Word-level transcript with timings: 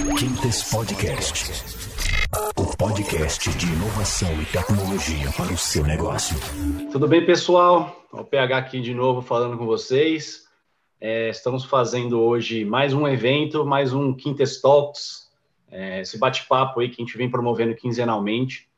Quintes 0.00 0.70
Podcast. 0.72 1.52
O 2.56 2.76
podcast 2.76 3.50
de 3.50 3.66
inovação 3.66 4.32
e 4.40 4.46
tecnologia 4.46 5.30
para 5.36 5.52
o 5.52 5.58
seu 5.58 5.84
negócio. 5.84 6.36
Tudo 6.90 7.06
bem, 7.06 7.24
pessoal? 7.24 8.02
O 8.10 8.24
PH 8.24 8.56
aqui 8.56 8.80
de 8.80 8.94
novo 8.94 9.20
falando 9.20 9.58
com 9.58 9.66
vocês. 9.66 10.48
É, 10.98 11.28
estamos 11.28 11.66
fazendo 11.66 12.18
hoje 12.18 12.64
mais 12.64 12.94
um 12.94 13.06
evento, 13.06 13.64
mais 13.64 13.92
um 13.92 14.14
Quintes 14.14 14.60
Talks, 14.60 15.30
é, 15.70 16.00
esse 16.00 16.18
bate-papo 16.18 16.80
aí 16.80 16.88
que 16.88 17.00
a 17.00 17.04
gente 17.04 17.18
vem 17.18 17.30
promovendo 17.30 17.74
quinzenalmente, 17.74 18.68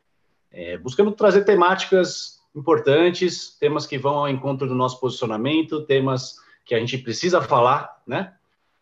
é, 0.51 0.77
buscando 0.77 1.13
trazer 1.13 1.45
temáticas 1.45 2.41
importantes, 2.55 3.57
temas 3.61 3.87
que 3.87 3.97
vão 3.97 4.19
ao 4.19 4.29
encontro 4.29 4.67
do 4.67 4.75
nosso 4.75 4.99
posicionamento, 4.99 5.87
temas 5.87 6.35
que 6.65 6.75
a 6.75 6.81
gente 6.81 6.99
precisa 6.99 7.41
falar, 7.41 8.03
né? 8.07 8.35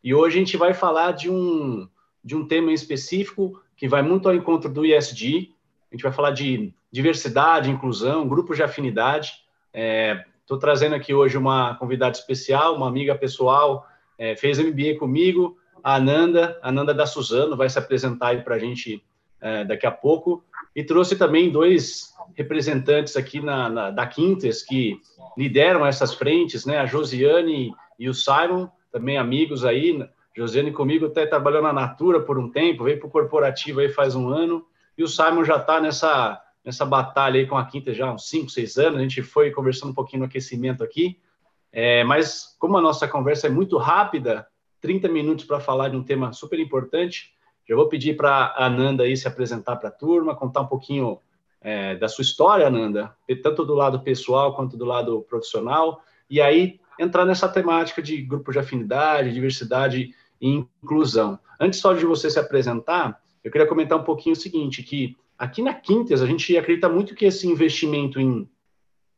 E 0.03 0.15
hoje 0.15 0.37
a 0.37 0.39
gente 0.39 0.57
vai 0.57 0.73
falar 0.73 1.13
de 1.13 1.31
um, 1.31 1.87
de 2.23 2.37
um 2.37 2.47
tema 2.47 2.71
em 2.71 2.75
específico 2.75 3.61
que 3.77 3.89
vai 3.89 4.03
muito 4.03 4.29
ao 4.29 4.35
encontro 4.35 4.71
do 4.71 4.85
ISD. 4.85 5.53
A 5.91 5.95
gente 5.95 6.03
vai 6.03 6.13
falar 6.13 6.31
de 6.33 6.73
diversidade, 6.93 7.71
inclusão, 7.71 8.29
grupos 8.29 8.57
de 8.57 8.63
afinidade. 8.63 9.33
Estou 10.43 10.59
é, 10.59 10.61
trazendo 10.61 10.95
aqui 10.95 11.15
hoje 11.15 11.39
uma 11.39 11.75
convidada 11.77 12.17
especial, 12.17 12.77
uma 12.77 12.89
amiga 12.89 13.15
pessoal, 13.15 13.87
é, 14.19 14.37
fez 14.37 14.59
MBA 14.59 14.99
comigo, 14.99 15.57
a 15.83 15.95
Ananda, 15.95 16.59
a 16.63 16.69
Ananda 16.69 16.93
da 16.93 17.07
Suzano, 17.07 17.57
vai 17.57 17.69
se 17.69 17.79
apresentar 17.79 18.29
aí 18.29 18.43
para 18.43 18.57
a 18.57 18.59
gente 18.59 19.03
é, 19.41 19.65
daqui 19.65 19.87
a 19.87 19.91
pouco. 19.91 20.45
E 20.77 20.85
trouxe 20.85 21.17
também 21.17 21.51
dois 21.51 22.15
representantes 22.35 23.17
aqui 23.17 23.41
na, 23.41 23.69
na, 23.69 23.91
da 23.91 24.07
Quintes 24.07 24.63
que 24.63 25.01
lideram 25.37 25.85
essas 25.87 26.15
frentes, 26.15 26.65
né? 26.65 26.79
A 26.79 26.87
Josiane 26.87 27.73
e 27.99 28.09
o 28.09 28.15
Simon 28.15 28.69
também 28.93 29.17
amigos 29.17 29.65
aí. 29.65 30.07
Josiane 30.37 30.73
comigo 30.73 31.07
até 31.07 31.27
trabalhou 31.27 31.63
na 31.63 31.73
Natura 31.73 32.21
por 32.21 32.39
um 32.39 32.51
tempo, 32.51 32.85
veio 32.85 32.99
para 32.99 33.09
o 33.09 33.11
corporativo 33.11 33.81
aí 33.81 33.89
faz 33.89 34.15
um 34.15 34.29
ano, 34.29 34.65
e 34.97 35.03
o 35.03 35.09
Simon 35.09 35.45
já 35.45 35.57
está 35.57 35.81
nessa, 35.81 36.41
nessa 36.65 36.85
batalha 36.85 37.41
aí 37.41 37.47
com 37.47 37.57
a 37.57 37.65
Quinta 37.65 37.93
já 37.93 38.09
há 38.09 38.13
uns 38.13 38.29
5, 38.29 38.51
6 38.51 38.77
anos. 38.79 38.99
A 38.99 39.03
gente 39.03 39.23
foi 39.23 39.51
conversando 39.51 39.91
um 39.91 39.95
pouquinho 39.95 40.21
no 40.21 40.27
aquecimento 40.27 40.85
aqui, 40.85 41.19
é, 41.73 42.05
mas 42.05 42.57
como 42.59 42.77
a 42.77 42.81
nossa 42.81 43.09
conversa 43.09 43.47
é 43.47 43.51
muito 43.51 43.77
rápida, 43.77 44.47
30 44.81 45.09
minutos 45.09 45.45
para 45.45 45.61
falar 45.61 45.89
de 45.89 45.97
um 45.97 46.03
tema 46.03 46.33
super 46.33 46.59
importante, 46.59 47.35
já 47.69 47.77
vou 47.77 47.89
pedir 47.89 48.17
para 48.17 48.31
a 48.31 48.67
Ananda 48.67 49.05
aí 49.05 49.17
se 49.17 49.29
apresentar 49.29 49.77
para 49.77 49.89
a 49.89 49.93
turma, 49.93 50.35
contar 50.35 50.63
um 50.63 50.67
pouquinho 50.67 51.21
é, 51.61 51.95
da 51.95 52.09
sua 52.09 52.23
história, 52.23 52.67
Ananda, 52.67 53.15
tanto 53.43 53.65
do 53.65 53.75
lado 53.75 54.01
pessoal 54.01 54.55
quanto 54.55 54.77
do 54.77 54.85
lado 54.85 55.23
profissional, 55.29 56.03
e 56.29 56.41
aí 56.41 56.81
entrar 56.99 57.25
nessa 57.25 57.49
temática 57.49 58.03
de 58.03 58.21
grupo 58.21 58.53
de 58.53 58.59
afinidade, 58.59 59.33
diversidade 59.33 60.15
e 60.41 60.49
inclusão. 60.49 61.39
Antes 61.59 61.81
só 61.81 61.93
de 61.93 62.05
você 62.05 62.31
se 62.31 62.39
apresentar, 62.39 63.21
eu 63.45 63.51
queria 63.51 63.67
comentar 63.67 63.99
um 63.99 64.05
pouquinho 64.05 64.35
o 64.35 64.39
seguinte, 64.39 64.83
que 64.83 65.17
aqui 65.39 65.63
na 65.63 65.75
Quintes 65.75 66.23
a 66.23 66.27
gente 66.27 66.57
acredita 66.57 66.89
muito 66.89 67.15
que 67.15 67.25
esse 67.25 67.47
investimento 67.47 68.21
em, 68.21 68.49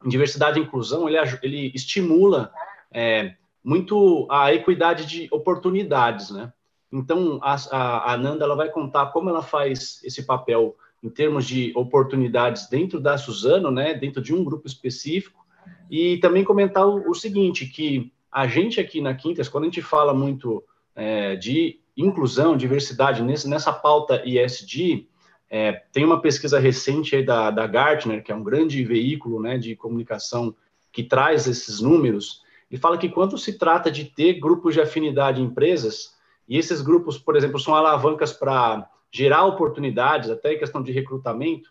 em 0.05 0.09
diversidade 0.09 0.59
e 0.59 0.62
inclusão, 0.62 1.09
ele, 1.09 1.19
ele 1.42 1.73
estimula 1.75 2.53
é, 2.92 3.34
muito 3.62 4.27
a 4.31 4.53
equidade 4.53 5.06
de 5.06 5.29
oportunidades, 5.31 6.31
né? 6.31 6.53
Então, 6.92 7.39
a, 7.42 7.55
a, 7.70 8.12
a 8.12 8.17
Nanda 8.19 8.45
ela 8.45 8.55
vai 8.55 8.69
contar 8.69 9.07
como 9.07 9.31
ela 9.31 9.42
faz 9.42 10.01
esse 10.05 10.27
papel 10.27 10.77
em 11.03 11.09
termos 11.09 11.47
de 11.47 11.73
oportunidades 11.75 12.69
dentro 12.69 13.01
da 13.01 13.17
Suzano, 13.17 13.70
né, 13.70 13.95
dentro 13.95 14.23
de 14.23 14.33
um 14.34 14.45
grupo 14.45 14.67
específico, 14.67 15.45
e 15.91 16.19
também 16.19 16.45
comentar 16.45 16.86
o, 16.86 17.11
o 17.11 17.14
seguinte, 17.14 17.67
que 17.67 18.12
a 18.31 18.47
gente 18.47 18.79
aqui 18.81 19.01
na 19.01 19.14
Quintas, 19.14 19.48
quando 19.48 19.64
a 19.64 19.67
gente 19.67 19.83
fala 19.83 20.14
muito 20.14 20.62
é, 20.95 21.37
de 21.37 21.81
inclusão, 21.97 22.57
diversidade, 22.57 23.23
nesse, 23.23 23.48
nessa 23.48 23.73
pauta 23.73 24.23
ISD, 24.25 25.07
é, 25.51 25.73
tem 25.93 26.05
uma 26.05 26.21
pesquisa 26.21 26.59
recente 26.59 27.23
da, 27.23 27.51
da 27.51 27.67
Gartner, 27.67 28.23
que 28.25 28.33
é 28.33 28.35
um 28.35 28.43
grande 28.43 28.83
veículo 28.85 29.41
né, 29.41 29.59
de 29.59 29.77
comunicação 29.77 30.55
que 30.91 31.02
traz 31.02 31.47
esses 31.47 31.81
números, 31.81 32.42
e 32.70 32.79
fala 32.79 32.97
que 32.97 33.08
quando 33.08 33.36
se 33.36 33.58
trata 33.58 33.91
de 33.91 34.07
ter 34.07 34.41
grupos 34.41 34.75
de 34.75 34.81
afinidade 34.81 35.41
em 35.41 35.45
empresas, 35.45 36.17
e 36.48 36.57
esses 36.57 36.81
grupos, 36.81 37.19
por 37.19 37.36
exemplo, 37.36 37.58
são 37.58 37.75
alavancas 37.75 38.33
para 38.33 38.89
gerar 39.11 39.45
oportunidades, 39.45 40.31
até 40.31 40.55
em 40.55 40.58
questão 40.58 40.83
de 40.83 40.91
recrutamento, 40.91 41.70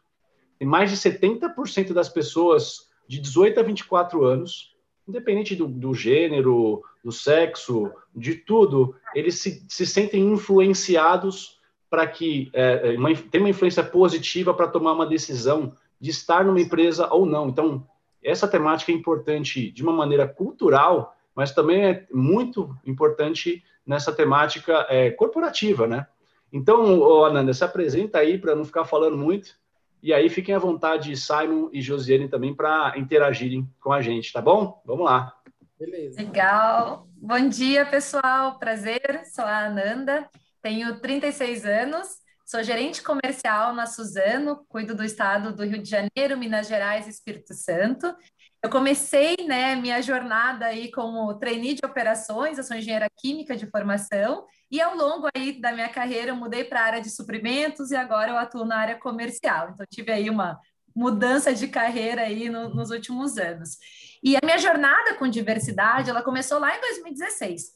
tem 0.59 0.67
mais 0.67 0.91
de 0.91 0.97
70% 0.97 1.91
das 1.91 2.07
pessoas 2.07 2.87
de 3.07 3.19
18 3.19 3.59
a 3.59 3.63
24 3.63 4.23
anos, 4.23 4.75
independente 5.07 5.55
do, 5.55 5.67
do 5.67 5.93
gênero, 5.93 6.83
do 7.03 7.11
sexo, 7.11 7.91
de 8.15 8.35
tudo, 8.35 8.95
eles 9.15 9.39
se, 9.39 9.65
se 9.67 9.85
sentem 9.85 10.21
influenciados 10.31 11.59
para 11.89 12.07
que 12.07 12.49
é, 12.53 12.93
é 12.93 12.97
uma, 12.97 13.13
tem 13.15 13.41
uma 13.41 13.49
influência 13.49 13.83
positiva 13.83 14.53
para 14.53 14.67
tomar 14.67 14.93
uma 14.93 15.05
decisão 15.05 15.73
de 15.99 16.09
estar 16.09 16.45
numa 16.45 16.61
empresa 16.61 17.07
ou 17.11 17.25
não. 17.25 17.49
Então, 17.49 17.85
essa 18.23 18.47
temática 18.47 18.91
é 18.91 18.95
importante 18.95 19.71
de 19.71 19.83
uma 19.83 19.91
maneira 19.91 20.27
cultural, 20.27 21.15
mas 21.35 21.51
também 21.51 21.85
é 21.85 22.05
muito 22.11 22.75
importante 22.85 23.63
nessa 23.85 24.11
temática 24.11 24.85
é, 24.89 25.11
corporativa, 25.11 25.87
né? 25.87 26.07
Então, 26.53 27.23
Ananda, 27.23 27.53
se 27.53 27.63
apresenta 27.63 28.19
aí 28.19 28.37
para 28.37 28.55
não 28.55 28.65
ficar 28.65 28.85
falando 28.85 29.17
muito 29.17 29.55
e 30.03 30.13
aí 30.13 30.29
fiquem 30.29 30.55
à 30.55 30.59
vontade, 30.59 31.15
Simon 31.15 31.69
e 31.71 31.81
Josiane 31.81 32.27
também, 32.27 32.53
para 32.55 32.93
interagirem 32.97 33.69
com 33.79 33.93
a 33.93 34.01
gente, 34.01 34.33
tá 34.33 34.41
bom? 34.41 34.81
Vamos 34.83 35.05
lá. 35.05 35.33
Beleza. 35.81 36.21
Legal. 36.21 37.07
Bom 37.15 37.49
dia, 37.49 37.83
pessoal. 37.83 38.59
Prazer. 38.59 39.23
Sou 39.25 39.43
a 39.43 39.65
Ananda, 39.65 40.29
tenho 40.61 40.99
36 40.99 41.65
anos, 41.65 42.07
sou 42.45 42.61
gerente 42.61 43.01
comercial 43.01 43.73
na 43.73 43.87
Suzano, 43.87 44.63
cuido 44.69 44.93
do 44.93 45.03
estado 45.03 45.55
do 45.55 45.65
Rio 45.65 45.81
de 45.81 45.89
Janeiro, 45.89 46.37
Minas 46.37 46.67
Gerais 46.67 47.07
e 47.07 47.09
Espírito 47.09 47.55
Santo. 47.55 48.15
Eu 48.61 48.69
comecei, 48.69 49.35
né, 49.47 49.73
minha 49.73 49.99
jornada 50.03 50.67
aí 50.67 50.91
como 50.91 51.33
trainee 51.39 51.73
de 51.73 51.83
operações, 51.83 52.59
eu 52.59 52.63
sou 52.63 52.77
engenheira 52.77 53.07
química 53.17 53.57
de 53.57 53.65
formação, 53.65 54.45
e 54.69 54.79
ao 54.79 54.95
longo 54.95 55.29
aí 55.35 55.59
da 55.59 55.71
minha 55.71 55.89
carreira 55.89 56.29
eu 56.29 56.35
mudei 56.35 56.63
para 56.63 56.79
a 56.81 56.85
área 56.85 57.01
de 57.01 57.09
suprimentos 57.09 57.89
e 57.89 57.95
agora 57.95 58.29
eu 58.29 58.37
atuo 58.37 58.65
na 58.65 58.77
área 58.77 58.99
comercial. 58.99 59.71
Então 59.73 59.85
tive 59.89 60.11
aí 60.11 60.29
uma 60.29 60.59
mudança 60.95 61.55
de 61.55 61.67
carreira 61.67 62.21
aí 62.21 62.49
no, 62.49 62.69
nos 62.69 62.91
últimos 62.91 63.39
anos. 63.39 63.77
E 64.23 64.35
a 64.35 64.39
minha 64.43 64.57
jornada 64.57 65.15
com 65.15 65.27
diversidade, 65.27 66.09
ela 66.09 66.21
começou 66.21 66.59
lá 66.59 66.75
em 66.75 66.81
2016, 66.81 67.71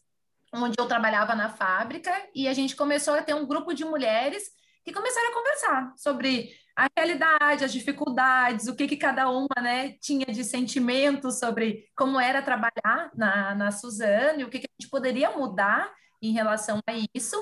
onde 0.53 0.75
eu 0.78 0.88
trabalhava 0.88 1.35
na 1.35 1.50
fábrica 1.50 2.11
e 2.33 2.47
a 2.47 2.53
gente 2.53 2.75
começou 2.75 3.16
a 3.16 3.22
ter 3.22 3.33
um 3.33 3.45
grupo 3.45 3.73
de 3.73 3.83
mulheres 3.83 4.44
que 4.84 4.94
começaram 4.94 5.29
a 5.29 5.34
conversar 5.34 5.94
sobre 5.97 6.51
a 6.75 6.88
realidade, 6.95 7.63
as 7.63 7.73
dificuldades, 7.73 8.67
o 8.67 8.75
que, 8.75 8.88
que 8.88 8.97
cada 8.97 9.29
uma 9.29 9.55
né, 9.61 9.94
tinha 10.00 10.25
de 10.28 10.44
sentimento 10.44 11.31
sobre 11.31 11.85
como 11.95 12.19
era 12.19 12.41
trabalhar 12.41 13.09
na, 13.16 13.55
na 13.55 13.72
Suzane, 13.72 14.44
o 14.44 14.50
que, 14.50 14.59
que 14.59 14.67
a 14.67 14.75
gente 14.81 14.89
poderia 14.89 15.31
mudar 15.31 15.91
em 16.22 16.34
relação 16.34 16.79
a 16.88 16.94
isso. 17.16 17.35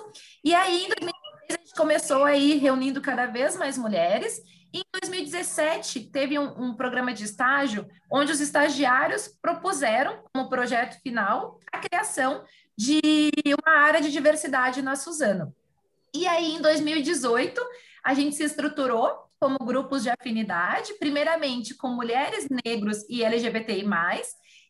E 0.44 0.54
aí, 0.54 0.86
em 0.86 0.88
2016, 0.88 1.14
a 1.50 1.54
gente 1.54 1.76
começou 1.76 2.24
aí 2.24 2.58
reunindo 2.58 3.02
cada 3.02 3.26
vez 3.26 3.58
mais 3.58 3.78
mulheres. 3.78 4.40
Em 4.74 4.84
2017, 4.92 6.10
teve 6.10 6.40
um, 6.40 6.70
um 6.70 6.76
programa 6.76 7.14
de 7.14 7.24
estágio 7.24 7.88
onde 8.12 8.32
os 8.32 8.42
estagiários 8.42 9.28
propuseram, 9.40 10.24
como 10.34 10.50
projeto 10.50 11.00
final, 11.04 11.60
a 11.72 11.78
criação 11.78 12.44
de 12.76 13.30
uma 13.62 13.78
área 13.78 14.02
de 14.02 14.12
diversidade 14.12 14.82
na 14.82 14.96
Suzano. 14.96 15.56
E 16.12 16.26
aí, 16.26 16.56
em 16.56 16.62
2018, 16.62 17.62
a 18.04 18.16
gente 18.16 18.36
se 18.36 18.44
estruturou 18.44 19.12
como 19.40 19.60
grupos 19.60 20.02
de 20.02 20.10
afinidade, 20.10 20.94
primeiramente 20.96 21.76
com 21.76 21.90
mulheres, 21.90 22.48
negros 22.66 23.08
e 23.08 23.24
LGBTI+, 23.24 23.86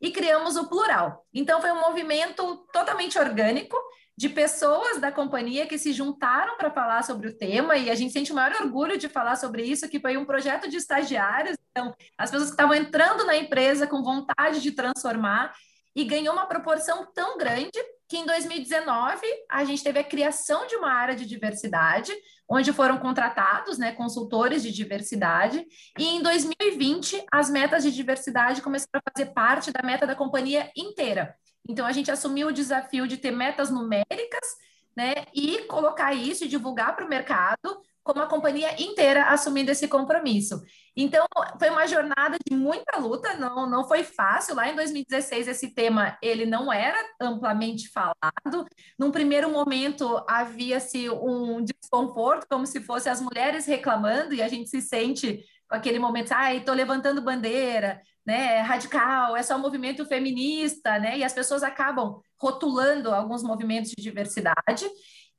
e 0.01 0.11
criamos 0.11 0.57
o 0.57 0.67
plural. 0.67 1.25
Então, 1.33 1.61
foi 1.61 1.71
um 1.71 1.79
movimento 1.79 2.57
totalmente 2.73 3.17
orgânico 3.17 3.77
de 4.17 4.29
pessoas 4.29 4.99
da 4.99 5.11
companhia 5.11 5.65
que 5.65 5.77
se 5.77 5.91
juntaram 5.91 6.55
para 6.57 6.69
falar 6.69 7.03
sobre 7.03 7.27
o 7.27 7.37
tema, 7.37 7.75
e 7.77 7.89
a 7.89 7.95
gente 7.95 8.13
sente 8.13 8.31
o 8.31 8.35
maior 8.35 8.61
orgulho 8.61 8.97
de 8.97 9.09
falar 9.09 9.35
sobre 9.35 9.63
isso, 9.63 9.89
que 9.89 9.99
foi 9.99 10.17
um 10.17 10.25
projeto 10.25 10.69
de 10.69 10.77
estagiários, 10.77 11.57
então, 11.71 11.93
as 12.17 12.29
pessoas 12.29 12.49
que 12.49 12.53
estavam 12.53 12.75
entrando 12.75 13.25
na 13.25 13.35
empresa 13.35 13.87
com 13.87 14.03
vontade 14.03 14.61
de 14.61 14.71
transformar, 14.71 15.53
e 15.95 16.03
ganhou 16.03 16.33
uma 16.33 16.47
proporção 16.47 17.07
tão 17.13 17.37
grande 17.37 17.79
que 18.07 18.17
em 18.17 18.25
2019 18.25 19.21
a 19.49 19.63
gente 19.63 19.83
teve 19.83 19.99
a 19.99 20.03
criação 20.03 20.67
de 20.67 20.75
uma 20.75 20.91
área 20.91 21.15
de 21.15 21.25
diversidade, 21.25 22.11
onde 22.47 22.73
foram 22.73 22.97
contratados 22.97 23.77
né, 23.77 23.91
consultores 23.91 24.61
de 24.61 24.71
diversidade, 24.71 25.65
e 25.97 26.05
em 26.05 26.21
2020 26.21 27.25
as 27.31 27.49
metas 27.49 27.83
de 27.83 27.91
diversidade 27.91 28.61
começaram 28.61 29.01
a 29.05 29.11
fazer 29.11 29.31
parte 29.31 29.71
da 29.71 29.81
meta 29.83 30.05
da 30.05 30.15
companhia 30.15 30.71
inteira. 30.75 31.35
Então 31.67 31.85
a 31.85 31.91
gente 31.91 32.11
assumiu 32.11 32.49
o 32.49 32.53
desafio 32.53 33.07
de 33.07 33.17
ter 33.17 33.31
metas 33.31 33.69
numéricas 33.69 34.47
né, 34.95 35.13
e 35.33 35.59
colocar 35.63 36.13
isso 36.13 36.43
e 36.43 36.47
divulgar 36.47 36.95
para 36.95 37.05
o 37.05 37.09
mercado 37.09 37.81
como 38.03 38.21
a 38.21 38.27
companhia 38.27 38.81
inteira 38.81 39.25
assumindo 39.25 39.71
esse 39.71 39.87
compromisso. 39.87 40.61
Então, 40.95 41.25
foi 41.57 41.69
uma 41.69 41.87
jornada 41.87 42.37
de 42.47 42.55
muita 42.55 42.97
luta, 42.99 43.33
não, 43.35 43.67
não 43.69 43.87
foi 43.87 44.03
fácil. 44.03 44.55
Lá 44.55 44.69
em 44.69 44.75
2016, 44.75 45.47
esse 45.47 45.73
tema 45.73 46.17
ele 46.21 46.45
não 46.45 46.71
era 46.71 46.97
amplamente 47.19 47.89
falado. 47.89 48.65
Num 48.99 49.11
primeiro 49.11 49.49
momento, 49.49 50.23
havia-se 50.27 51.09
um 51.09 51.63
desconforto, 51.63 52.45
como 52.49 52.65
se 52.65 52.81
fosse 52.81 53.09
as 53.09 53.21
mulheres 53.21 53.65
reclamando, 53.65 54.33
e 54.33 54.41
a 54.41 54.47
gente 54.47 54.69
se 54.69 54.81
sente 54.81 55.43
com 55.67 55.75
aquele 55.75 55.97
momento, 55.97 56.31
ai, 56.33 56.57
estou 56.57 56.75
levantando 56.75 57.21
bandeira, 57.21 58.01
né, 58.25 58.57
é 58.57 58.61
radical, 58.61 59.35
é 59.35 59.43
só 59.43 59.55
um 59.55 59.59
movimento 59.59 60.05
feminista, 60.05 60.99
né, 60.99 61.17
e 61.17 61.23
as 61.23 61.33
pessoas 61.33 61.63
acabam 61.63 62.21
rotulando 62.39 63.11
alguns 63.11 63.43
movimentos 63.43 63.91
de 63.91 64.01
diversidade. 64.01 64.85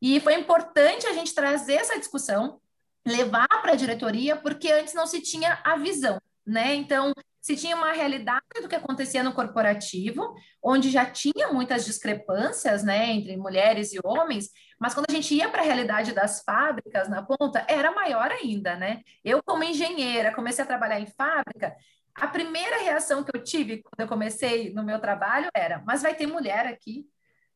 E 0.00 0.20
foi 0.20 0.34
importante 0.34 1.06
a 1.06 1.12
gente 1.12 1.34
trazer 1.34 1.74
essa 1.74 1.98
discussão, 1.98 2.60
levar 3.06 3.48
para 3.48 3.72
a 3.72 3.76
diretoria, 3.76 4.36
porque 4.36 4.70
antes 4.70 4.94
não 4.94 5.06
se 5.06 5.20
tinha 5.20 5.60
a 5.64 5.76
visão, 5.76 6.18
né? 6.46 6.74
Então, 6.74 7.12
se 7.40 7.56
tinha 7.56 7.76
uma 7.76 7.92
realidade 7.92 8.42
do 8.62 8.68
que 8.68 8.74
acontecia 8.74 9.22
no 9.22 9.34
corporativo, 9.34 10.34
onde 10.62 10.90
já 10.90 11.04
tinha 11.04 11.52
muitas 11.52 11.84
discrepâncias, 11.84 12.82
né, 12.82 13.10
entre 13.10 13.36
mulheres 13.36 13.92
e 13.92 14.00
homens, 14.02 14.48
mas 14.80 14.94
quando 14.94 15.06
a 15.10 15.12
gente 15.12 15.34
ia 15.34 15.50
para 15.50 15.60
a 15.60 15.64
realidade 15.64 16.12
das 16.12 16.42
fábricas 16.42 17.08
na 17.08 17.22
ponta, 17.22 17.64
era 17.68 17.92
maior 17.92 18.30
ainda, 18.30 18.76
né? 18.76 19.02
Eu, 19.22 19.42
como 19.42 19.62
engenheira, 19.62 20.34
comecei 20.34 20.64
a 20.64 20.66
trabalhar 20.66 20.98
em 21.00 21.06
fábrica, 21.06 21.76
a 22.14 22.28
primeira 22.28 22.78
reação 22.78 23.24
que 23.24 23.36
eu 23.36 23.42
tive 23.42 23.82
quando 23.82 24.00
eu 24.00 24.08
comecei 24.08 24.72
no 24.72 24.84
meu 24.84 25.00
trabalho 25.00 25.48
era: 25.54 25.82
mas 25.86 26.02
vai 26.02 26.14
ter 26.14 26.26
mulher 26.26 26.66
aqui? 26.66 27.06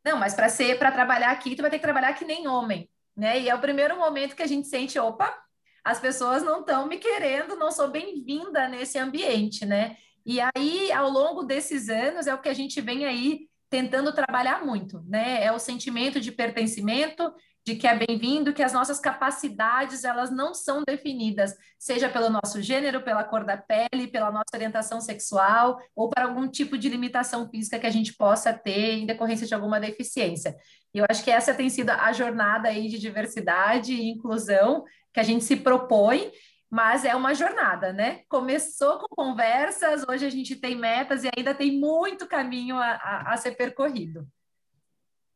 Não, 0.08 0.16
mas 0.16 0.32
para 0.32 0.48
ser, 0.48 0.78
para 0.78 0.90
trabalhar 0.90 1.30
aqui, 1.30 1.54
tu 1.54 1.60
vai 1.60 1.70
ter 1.70 1.76
que 1.76 1.82
trabalhar 1.82 2.14
que 2.14 2.24
nem 2.24 2.48
homem, 2.48 2.88
né? 3.14 3.38
E 3.38 3.46
é 3.50 3.54
o 3.54 3.60
primeiro 3.60 3.94
momento 3.98 4.34
que 4.34 4.42
a 4.42 4.46
gente 4.46 4.66
sente, 4.66 4.98
opa, 4.98 5.38
as 5.84 6.00
pessoas 6.00 6.42
não 6.42 6.60
estão 6.60 6.86
me 6.88 6.96
querendo, 6.96 7.56
não 7.56 7.70
sou 7.70 7.90
bem-vinda 7.90 8.68
nesse 8.68 8.98
ambiente, 8.98 9.66
né? 9.66 9.98
E 10.24 10.38
aí, 10.40 10.90
ao 10.92 11.10
longo 11.10 11.44
desses 11.44 11.90
anos, 11.90 12.26
é 12.26 12.34
o 12.34 12.40
que 12.40 12.48
a 12.48 12.54
gente 12.54 12.80
vem 12.80 13.04
aí 13.04 13.50
tentando 13.68 14.10
trabalhar 14.14 14.64
muito, 14.64 15.02
né? 15.06 15.44
É 15.44 15.52
o 15.52 15.58
sentimento 15.58 16.18
de 16.18 16.32
pertencimento, 16.32 17.30
de 17.68 17.76
que 17.76 17.86
é 17.86 17.94
bem-vindo, 17.94 18.54
que 18.54 18.62
as 18.62 18.72
nossas 18.72 18.98
capacidades 18.98 20.02
elas 20.02 20.30
não 20.30 20.54
são 20.54 20.82
definidas, 20.86 21.54
seja 21.78 22.08
pelo 22.08 22.30
nosso 22.30 22.62
gênero, 22.62 23.02
pela 23.02 23.22
cor 23.22 23.44
da 23.44 23.58
pele, 23.58 24.06
pela 24.06 24.30
nossa 24.30 24.54
orientação 24.54 25.02
sexual 25.02 25.78
ou 25.94 26.08
para 26.08 26.24
algum 26.24 26.48
tipo 26.48 26.78
de 26.78 26.88
limitação 26.88 27.46
física 27.50 27.78
que 27.78 27.86
a 27.86 27.90
gente 27.90 28.14
possa 28.14 28.54
ter 28.54 28.94
em 28.94 29.04
decorrência 29.04 29.46
de 29.46 29.54
alguma 29.54 29.78
deficiência. 29.78 30.56
E 30.94 30.98
eu 30.98 31.04
acho 31.10 31.22
que 31.22 31.30
essa 31.30 31.52
tem 31.52 31.68
sido 31.68 31.90
a 31.90 32.10
jornada 32.10 32.70
aí 32.70 32.88
de 32.88 32.98
diversidade 32.98 33.92
e 33.92 34.08
inclusão 34.08 34.84
que 35.12 35.20
a 35.20 35.22
gente 35.22 35.44
se 35.44 35.56
propõe, 35.56 36.32
mas 36.70 37.04
é 37.04 37.14
uma 37.14 37.34
jornada, 37.34 37.92
né? 37.92 38.22
Começou 38.30 38.98
com 38.98 39.08
conversas, 39.14 40.08
hoje 40.08 40.24
a 40.24 40.30
gente 40.30 40.56
tem 40.56 40.74
metas 40.74 41.22
e 41.22 41.28
ainda 41.36 41.54
tem 41.54 41.78
muito 41.78 42.26
caminho 42.26 42.78
a, 42.78 42.92
a, 42.92 43.34
a 43.34 43.36
ser 43.36 43.52
percorrido. 43.56 44.26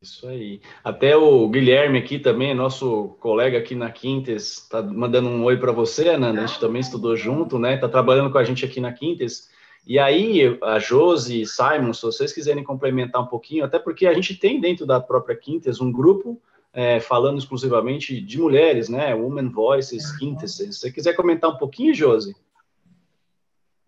Isso 0.03 0.27
aí. 0.27 0.61
Até 0.83 1.17
o 1.17 1.49
Guilherme 1.49 1.97
aqui 1.97 2.19
também, 2.19 2.53
nosso 2.55 3.17
colega 3.21 3.57
aqui 3.57 3.77
na 3.77 3.89
Quintes, 3.89 4.59
está 4.59 4.83
mandando 4.83 5.29
um 5.29 5.45
oi 5.45 5.57
para 5.57 5.71
você, 5.71 6.09
Ananda. 6.09 6.43
A 6.43 6.47
gente 6.47 6.59
também 6.59 6.81
estudou 6.81 7.17
junto, 7.17 7.57
né? 7.57 7.77
Está 7.77 7.89
trabalhando 7.89 8.33
com 8.33 8.39
a 8.39 8.43
gente 8.43 8.65
aqui 8.65 8.81
na 8.81 8.93
Quintes. 8.93 9.49
E 9.87 10.01
aí, 10.01 10.59
a 10.61 10.81
Josi, 10.81 11.47
Simon, 11.47 11.93
se 11.93 12.03
vocês 12.03 12.33
quiserem 12.33 12.65
complementar 12.65 13.23
um 13.23 13.27
pouquinho, 13.27 13.65
até 13.65 13.79
porque 13.79 14.07
a 14.07 14.13
gente 14.13 14.35
tem 14.35 14.61
dentro 14.61 14.85
da 14.85 15.01
própria 15.01 15.37
Quintes 15.37 15.81
um 15.81 15.93
grupo 15.93 16.41
é, 16.73 16.99
falando 16.99 17.39
exclusivamente 17.39 18.21
de 18.21 18.41
mulheres, 18.41 18.89
né? 18.89 19.15
Women 19.15 19.51
Voices, 19.51 20.17
Quintes. 20.19 20.57
Se 20.57 20.73
você 20.73 20.91
quiser 20.91 21.15
comentar 21.15 21.49
um 21.49 21.57
pouquinho, 21.59 21.95
Josi. 21.95 22.35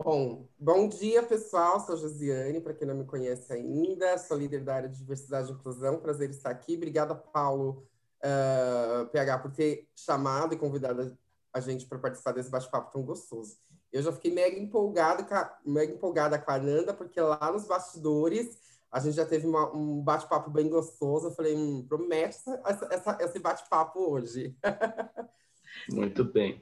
Bom, 0.05 0.47
bom 0.59 0.87
dia, 0.87 1.23
pessoal. 1.23 1.79
Sou 1.79 1.97
Josiane, 1.97 2.61
para 2.61 2.75
quem 2.75 2.87
não 2.87 2.93
me 2.93 3.05
conhece 3.05 3.51
ainda. 3.51 4.19
Sou 4.19 4.37
líder 4.37 4.63
da 4.63 4.75
área 4.75 4.87
de 4.87 4.99
diversidade 4.99 5.49
e 5.49 5.51
inclusão. 5.51 5.99
Prazer 5.99 6.29
estar 6.29 6.51
aqui. 6.51 6.75
Obrigada, 6.75 7.15
Paulo, 7.15 7.87
uh, 8.23 9.01
eh, 9.01 9.05
PH, 9.11 9.39
por 9.39 9.51
ter 9.51 9.89
chamado 9.95 10.53
e 10.53 10.57
convidado 10.57 11.17
a 11.51 11.59
gente 11.59 11.87
para 11.87 11.97
participar 11.97 12.33
desse 12.33 12.51
bate-papo 12.51 12.91
tão 12.91 13.01
gostoso. 13.01 13.57
Eu 13.91 14.03
já 14.03 14.11
fiquei 14.11 14.31
mega 14.31 14.59
empolgada, 14.59 15.23
com 15.23 15.71
mega 15.71 15.91
empolgada 15.91 16.37
com 16.37 16.51
a 16.51 16.59
Nanda, 16.59 16.93
porque 16.93 17.19
lá 17.19 17.51
nos 17.51 17.65
bastidores 17.65 18.59
a 18.91 18.99
gente 18.99 19.15
já 19.15 19.25
teve 19.25 19.47
uma, 19.47 19.75
um 19.75 20.03
bate-papo 20.03 20.51
bem 20.51 20.69
gostoso. 20.69 21.29
Eu 21.29 21.31
falei, 21.31 21.55
hum, 21.55 21.83
promete 21.89 22.37
essa, 22.63 22.87
essa, 22.91 23.17
esse 23.21 23.39
bate-papo 23.39 23.99
hoje. 24.01 24.55
Muito 25.89 26.23
bem. 26.23 26.61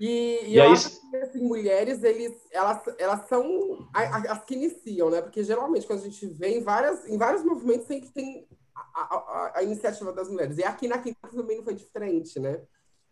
E, 0.00 0.06
e, 0.06 0.50
e 0.50 0.56
eu 0.56 0.64
aí... 0.64 0.72
acho 0.72 1.00
que 1.00 1.16
assim, 1.16 1.40
mulheres, 1.40 2.02
eles, 2.02 2.32
elas, 2.50 2.82
elas 2.98 3.28
são 3.28 3.88
as 3.92 4.44
que 4.44 4.54
iniciam, 4.54 5.10
né? 5.10 5.20
Porque 5.20 5.42
geralmente 5.42 5.86
quando 5.86 6.00
a 6.00 6.04
gente 6.04 6.26
vê 6.26 6.58
em, 6.58 6.62
várias, 6.62 7.06
em 7.08 7.16
vários 7.16 7.42
movimentos 7.44 7.86
sempre 7.86 8.08
tem 8.10 8.46
a, 8.74 9.00
a, 9.00 9.52
a 9.56 9.62
iniciativa 9.62 10.12
das 10.12 10.28
mulheres. 10.28 10.58
E 10.58 10.64
aqui 10.64 10.86
na 10.86 10.98
Quinta 10.98 11.28
também 11.28 11.56
não 11.56 11.64
foi 11.64 11.74
diferente, 11.74 12.38
né? 12.38 12.60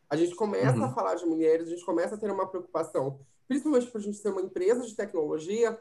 A 0.08 0.16
gente 0.16 0.34
começa 0.36 0.76
uhum. 0.76 0.84
a 0.84 0.92
falar 0.92 1.16
de 1.16 1.26
mulheres, 1.26 1.66
a 1.66 1.70
gente 1.70 1.84
começa 1.84 2.14
a 2.14 2.18
ter 2.18 2.30
uma 2.30 2.46
preocupação, 2.46 3.18
principalmente 3.48 3.88
por 3.88 3.98
a 3.98 4.02
gente 4.02 4.18
ser 4.18 4.28
uma 4.28 4.40
empresa 4.40 4.82
de 4.82 4.94
tecnologia, 4.94 5.76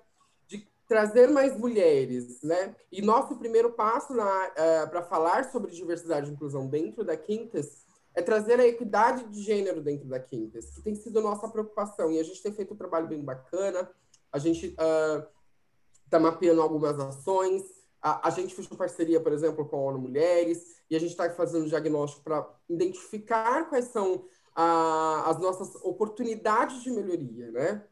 de 0.48 0.68
trazer 0.88 1.30
mais 1.30 1.56
mulheres, 1.58 2.42
né? 2.42 2.76
E 2.92 3.02
nosso 3.04 3.36
primeiro 3.38 3.74
passo 3.74 4.14
uh, 4.14 4.20
eh, 4.56 4.86
para 4.88 5.04
falar 5.04 5.52
sobre 5.52 5.72
diversidade 5.72 6.30
e 6.30 6.34
inclusão 6.34 6.68
dentro 6.68 7.04
da 7.04 7.16
Quintas 7.16 7.85
é 8.16 8.22
trazer 8.22 8.60
a 8.60 8.68
equidade 8.68 9.26
de 9.26 9.42
gênero 9.42 9.82
dentro 9.82 10.08
da 10.08 10.20
Quintas, 10.20 10.70
que 10.70 10.82
tem 10.82 10.96
sido 10.96 11.22
nossa 11.22 11.48
preocupação. 11.50 12.12
E 12.12 12.20
a 12.20 12.24
gente 12.24 12.42
tem 12.42 12.54
feito 12.54 12.74
um 12.74 12.78
trabalho 12.78 13.08
bem 13.08 13.22
bacana, 13.22 13.90
a 14.32 14.40
gente 14.40 14.68
está 14.68 16.18
uh, 16.18 16.22
mapeando 16.22 16.62
algumas 16.62 16.98
ações, 17.00 17.64
a, 18.02 18.28
a, 18.28 18.30
gente 18.30 18.56
fez 18.56 18.68
uma 18.70 18.78
parceria, 18.78 19.20
por 19.20 19.34
exemplo, 19.34 19.68
com 19.68 19.76
a 19.78 19.82
ONU 19.82 20.00
Mulheres, 20.00 20.76
e 20.90 20.96
a 20.96 21.00
gente 21.00 21.12
está 21.12 21.30
fazendo 21.30 21.66
um 21.66 21.68
diagnóstico 21.68 22.24
para 22.24 22.48
identificar 22.70 23.68
quais 23.68 23.86
são 23.86 24.16
uh, 24.16 25.26
as 25.26 25.40
nossas 25.40 25.76
oportunidades 25.84 26.84
de 26.84 26.92
melhoria, 26.92 27.52
né? 27.52 27.84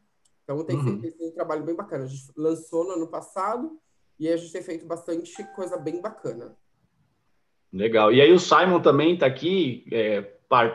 Então, 0.42 0.62
tem 0.64 0.76
uhum. 0.76 1.00
feito 1.00 1.24
um 1.24 1.32
trabalho 1.32 1.64
bem 1.64 1.74
bacana. 1.74 2.04
A 2.04 2.06
gente 2.06 2.30
lançou 2.36 2.84
no 2.84 2.92
ano 2.92 3.08
passado, 3.08 3.80
e 4.18 4.28
a 4.28 4.36
gente 4.36 4.52
tem 4.52 4.62
feito 4.62 4.86
bastante 4.86 5.44
coisa 5.54 5.76
bem 5.76 6.00
bacana. 6.00 6.56
Legal. 7.74 8.12
E 8.12 8.20
aí 8.20 8.32
o 8.32 8.38
Simon 8.38 8.78
também 8.78 9.14
está 9.14 9.26
aqui, 9.26 9.84
é, 9.90 10.22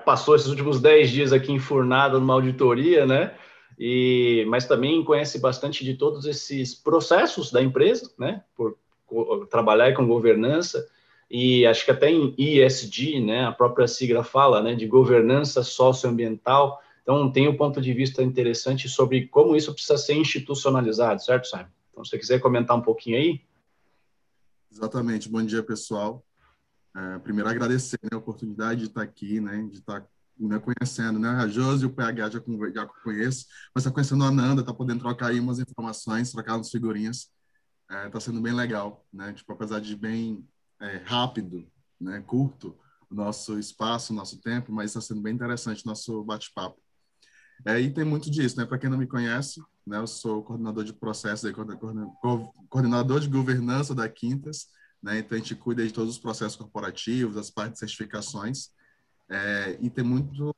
passou 0.06 0.36
esses 0.36 0.50
últimos 0.50 0.82
10 0.82 1.10
dias 1.10 1.32
aqui 1.32 1.50
enfurnado 1.50 2.20
numa 2.20 2.34
auditoria, 2.34 3.06
né? 3.06 3.34
E, 3.80 4.46
mas 4.50 4.66
também 4.66 5.02
conhece 5.06 5.40
bastante 5.40 5.86
de 5.86 5.96
todos 5.96 6.26
esses 6.26 6.76
processos 6.76 7.52
da 7.52 7.64
empresa, 7.64 8.12
né? 8.20 8.44
Por, 8.54 8.78
trabalhar 9.50 9.94
com 9.94 10.06
governança 10.06 10.86
e 11.32 11.66
acho 11.66 11.86
que 11.86 11.90
até 11.90 12.12
em 12.12 12.36
ESG, 12.38 13.22
né? 13.22 13.46
A 13.46 13.54
própria 13.54 13.88
sigla 13.88 14.22
fala, 14.22 14.62
né? 14.62 14.76
De 14.76 14.86
governança 14.86 15.64
socioambiental. 15.64 16.82
Então 17.02 17.32
tem 17.32 17.48
um 17.48 17.56
ponto 17.56 17.80
de 17.80 17.94
vista 17.94 18.22
interessante 18.22 18.90
sobre 18.90 19.26
como 19.28 19.56
isso 19.56 19.72
precisa 19.72 19.98
ser 19.98 20.16
institucionalizado, 20.16 21.24
certo, 21.24 21.48
Simon? 21.48 21.64
Então, 21.92 22.04
se 22.04 22.12
você 22.12 22.20
quiser 22.20 22.40
comentar 22.40 22.76
um 22.76 22.82
pouquinho 22.82 23.18
aí. 23.18 23.42
Exatamente. 24.70 25.30
Bom 25.30 25.44
dia, 25.46 25.64
pessoal. 25.64 26.26
É, 27.00 27.20
primeiro, 27.20 27.50
agradecer 27.50 28.00
né, 28.04 28.10
a 28.12 28.18
oportunidade 28.18 28.82
de 28.82 28.88
estar 28.88 29.02
aqui, 29.02 29.40
né, 29.40 29.64
de 29.64 29.78
estar 29.78 30.06
né, 30.38 30.60
conhecendo, 30.60 31.18
né, 31.18 31.30
a 31.30 31.48
Josi 31.48 31.84
e 31.84 31.86
o 31.86 31.90
PH 31.90 32.30
já, 32.30 32.44
já 32.74 32.86
conheço, 32.86 33.46
mas 33.74 33.84
está 33.84 33.92
conhecendo 33.92 34.24
a 34.26 34.28
Ananda, 34.28 34.60
está 34.62 34.74
podendo 34.74 35.00
trocar 35.00 35.28
aí 35.28 35.40
umas 35.40 35.60
informações, 35.60 36.32
trocar 36.32 36.56
umas 36.56 36.70
figurinhas, 36.70 37.32
está 37.90 38.18
é, 38.18 38.20
sendo 38.20 38.42
bem 38.42 38.54
legal, 38.54 39.06
né, 39.14 39.32
tipo, 39.32 39.54
apesar 39.54 39.80
de 39.80 39.96
bem 39.96 40.46
é, 40.82 40.98
rápido, 41.06 41.66
né, 42.02 42.22
curto, 42.28 42.78
o 43.10 43.16
nosso 43.16 43.58
espaço, 43.58 44.12
o 44.12 44.16
nosso 44.16 44.42
tempo, 44.42 44.72
mas 44.74 44.92
está 44.92 45.00
sendo 45.00 45.22
bem 45.22 45.34
interessante 45.34 45.86
o 45.86 45.88
nosso 45.88 46.22
bate-papo. 46.26 46.82
É, 47.66 47.80
e 47.80 47.92
tem 47.92 48.06
muito 48.06 48.30
disso, 48.30 48.58
né? 48.58 48.66
Para 48.66 48.78
quem 48.78 48.90
não 48.90 48.98
me 48.98 49.08
conhece, 49.08 49.62
né? 49.86 49.98
Eu 49.98 50.08
sou 50.08 50.42
coordenador 50.44 50.84
de 50.86 50.94
processos, 50.94 51.52
coordenador 52.70 53.20
de 53.20 53.28
governança 53.28 53.94
da 53.94 54.08
Quintas, 54.08 54.68
né? 55.02 55.20
Então, 55.20 55.36
a 55.36 55.40
gente 55.40 55.56
cuida 55.56 55.86
de 55.86 55.94
todos 55.94 56.16
os 56.16 56.20
processos 56.20 56.58
corporativos, 56.58 57.38
as 57.38 57.50
partes 57.50 57.74
de 57.74 57.80
certificações. 57.80 58.70
É, 59.30 59.78
e 59.80 59.90
tem 59.90 60.04
muito, 60.04 60.56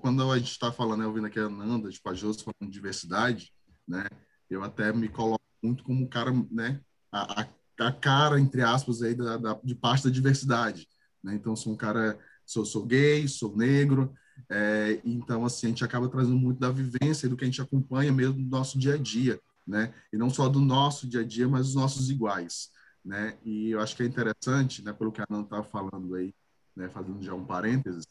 quando 0.00 0.30
a 0.30 0.38
gente 0.38 0.50
está 0.50 0.70
falando, 0.70 1.02
eu 1.02 1.08
ouvindo 1.08 1.26
aqui 1.26 1.38
a 1.38 1.48
Nanda, 1.48 1.90
tipo, 1.90 2.08
a 2.08 2.14
falando 2.14 2.44
de 2.62 2.70
diversidade, 2.70 3.52
né? 3.86 4.04
Eu 4.48 4.62
até 4.62 4.92
me 4.92 5.08
coloco 5.08 5.42
muito 5.62 5.82
como 5.82 6.02
um 6.02 6.06
cara, 6.06 6.30
né? 6.50 6.80
A, 7.10 7.42
a, 7.42 7.48
a 7.80 7.92
cara, 7.92 8.38
entre 8.38 8.62
aspas, 8.62 9.02
aí 9.02 9.14
da, 9.14 9.36
da, 9.36 9.60
de 9.62 9.74
parte 9.74 10.04
da 10.04 10.10
diversidade, 10.10 10.86
né? 11.22 11.34
Então, 11.34 11.56
sou 11.56 11.72
um 11.72 11.76
cara, 11.76 12.18
sou, 12.46 12.64
sou 12.64 12.86
gay, 12.86 13.26
sou 13.26 13.56
negro, 13.56 14.14
é, 14.48 15.00
então, 15.04 15.44
assim, 15.44 15.66
a 15.66 15.70
gente 15.70 15.84
acaba 15.84 16.08
trazendo 16.08 16.36
muito 16.36 16.58
da 16.58 16.70
vivência 16.70 17.28
do 17.28 17.36
que 17.36 17.44
a 17.44 17.46
gente 17.46 17.60
acompanha 17.60 18.12
mesmo 18.12 18.34
do 18.34 18.48
nosso 18.48 18.78
dia 18.78 18.94
a 18.94 18.98
dia, 18.98 19.40
né? 19.66 19.92
E 20.12 20.16
não 20.16 20.30
só 20.30 20.48
do 20.48 20.60
nosso 20.60 21.06
dia 21.08 21.20
a 21.20 21.24
dia, 21.24 21.48
mas 21.48 21.66
dos 21.66 21.74
nossos 21.74 22.10
iguais 22.10 22.70
né? 23.04 23.38
E 23.44 23.70
eu 23.70 23.80
acho 23.80 23.96
que 23.96 24.02
é 24.02 24.06
interessante, 24.06 24.82
né, 24.82 24.92
pelo 24.92 25.12
que 25.12 25.20
a 25.20 25.26
Ana 25.28 25.42
estava 25.42 25.64
falando 25.64 26.14
aí, 26.14 26.34
né, 26.76 26.88
fazendo 26.88 27.22
já 27.22 27.34
um 27.34 27.44
parênteses, 27.44 28.06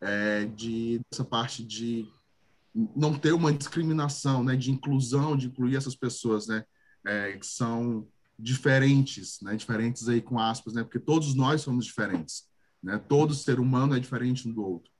é, 0.00 0.44
de 0.44 1.00
dessa 1.10 1.24
parte 1.24 1.64
de 1.64 2.08
não 2.96 3.14
ter 3.14 3.32
uma 3.32 3.52
discriminação, 3.52 4.42
né, 4.42 4.56
de 4.56 4.70
inclusão, 4.70 5.36
de 5.36 5.46
incluir 5.46 5.76
essas 5.76 5.94
pessoas, 5.94 6.46
né, 6.46 6.64
é, 7.04 7.36
que 7.36 7.46
são 7.46 8.06
diferentes, 8.38 9.40
né, 9.40 9.54
diferentes 9.54 10.08
aí 10.08 10.20
com 10.20 10.38
aspas, 10.38 10.74
né, 10.74 10.82
porque 10.82 10.98
todos 10.98 11.34
nós 11.34 11.60
somos 11.60 11.84
diferentes, 11.84 12.48
né, 12.82 12.98
todo 13.08 13.34
ser 13.34 13.60
humano 13.60 13.94
é 13.94 14.00
diferente 14.00 14.48
um 14.48 14.52
do 14.52 14.64
outro. 14.64 14.90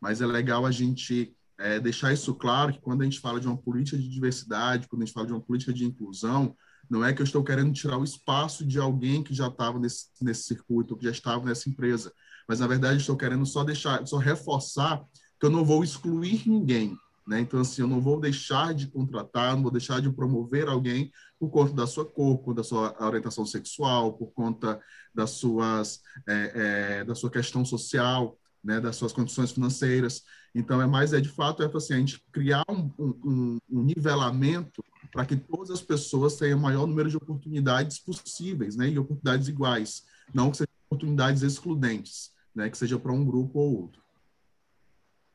Mas 0.00 0.20
é 0.20 0.26
legal 0.26 0.66
a 0.66 0.70
gente 0.70 1.34
é, 1.58 1.80
deixar 1.80 2.12
isso 2.12 2.34
claro 2.34 2.72
que 2.72 2.80
quando 2.80 3.02
a 3.02 3.04
gente 3.04 3.20
fala 3.20 3.40
de 3.40 3.46
uma 3.46 3.56
política 3.56 3.96
de 3.96 4.08
diversidade, 4.08 4.88
quando 4.88 5.02
a 5.02 5.04
gente 5.04 5.14
fala 5.14 5.26
de 5.26 5.32
uma 5.32 5.40
política 5.40 5.72
de 5.72 5.84
inclusão, 5.84 6.56
não 6.92 7.02
é 7.02 7.10
que 7.14 7.22
eu 7.22 7.24
estou 7.24 7.42
querendo 7.42 7.72
tirar 7.72 7.96
o 7.96 8.04
espaço 8.04 8.66
de 8.66 8.78
alguém 8.78 9.22
que 9.22 9.32
já 9.32 9.46
estava 9.46 9.78
nesse, 9.78 10.08
nesse 10.20 10.42
circuito, 10.42 10.94
que 10.94 11.06
já 11.06 11.10
estava 11.10 11.42
nessa 11.46 11.70
empresa, 11.70 12.12
mas 12.46 12.60
na 12.60 12.66
verdade 12.66 12.98
estou 12.98 13.16
querendo 13.16 13.46
só 13.46 13.64
deixar, 13.64 14.06
só 14.06 14.18
reforçar 14.18 15.02
que 15.40 15.46
eu 15.46 15.48
não 15.48 15.64
vou 15.64 15.82
excluir 15.82 16.46
ninguém, 16.46 16.94
né? 17.26 17.40
Então, 17.40 17.62
assim, 17.62 17.80
eu 17.80 17.88
não 17.88 17.98
vou 17.98 18.20
deixar 18.20 18.74
de 18.74 18.88
contratar, 18.88 19.54
não 19.54 19.62
vou 19.62 19.70
deixar 19.70 20.02
de 20.02 20.12
promover 20.12 20.68
alguém 20.68 21.10
por 21.40 21.48
conta 21.48 21.72
da 21.72 21.86
sua 21.86 22.04
cor, 22.04 22.36
por 22.36 22.44
conta 22.44 22.56
da 22.56 22.64
sua 22.64 22.94
orientação 23.06 23.46
sexual, 23.46 24.12
por 24.12 24.30
conta 24.32 24.78
das 25.14 25.30
suas, 25.30 25.98
é, 26.28 26.52
é, 27.00 27.04
da 27.04 27.14
sua 27.14 27.30
questão 27.30 27.64
social, 27.64 28.36
né? 28.62 28.82
das 28.82 28.96
suas 28.96 29.14
condições 29.14 29.50
financeiras. 29.50 30.24
Então, 30.54 30.82
é 30.82 30.86
mais, 30.86 31.14
é 31.14 31.22
de 31.22 31.30
fato, 31.30 31.62
é 31.62 31.70
assim, 31.74 31.94
a 31.94 31.98
gente 31.98 32.22
criar 32.30 32.64
um, 32.68 32.92
um, 32.98 33.58
um 33.70 33.82
nivelamento 33.82 34.84
para 35.12 35.26
que 35.26 35.36
todas 35.36 35.70
as 35.70 35.82
pessoas 35.82 36.36
tenham 36.36 36.58
o 36.58 36.62
maior 36.62 36.86
número 36.86 37.08
de 37.08 37.16
oportunidades 37.16 37.98
possíveis, 37.98 38.74
né? 38.76 38.88
E 38.88 38.98
oportunidades 38.98 39.46
iguais, 39.46 40.04
não 40.34 40.50
que 40.50 40.56
sejam 40.56 40.72
oportunidades 40.88 41.42
excludentes, 41.42 42.32
né? 42.54 42.70
Que 42.70 42.78
seja 42.78 42.98
para 42.98 43.12
um 43.12 43.24
grupo 43.24 43.58
ou 43.60 43.82
outro. 43.82 44.02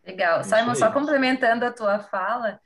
Legal. 0.05 0.43
Simon, 0.43 0.73
só 0.73 0.91
complementando 0.91 1.63
a 1.65 1.71
tua 1.71 1.99
fala, 1.99 2.59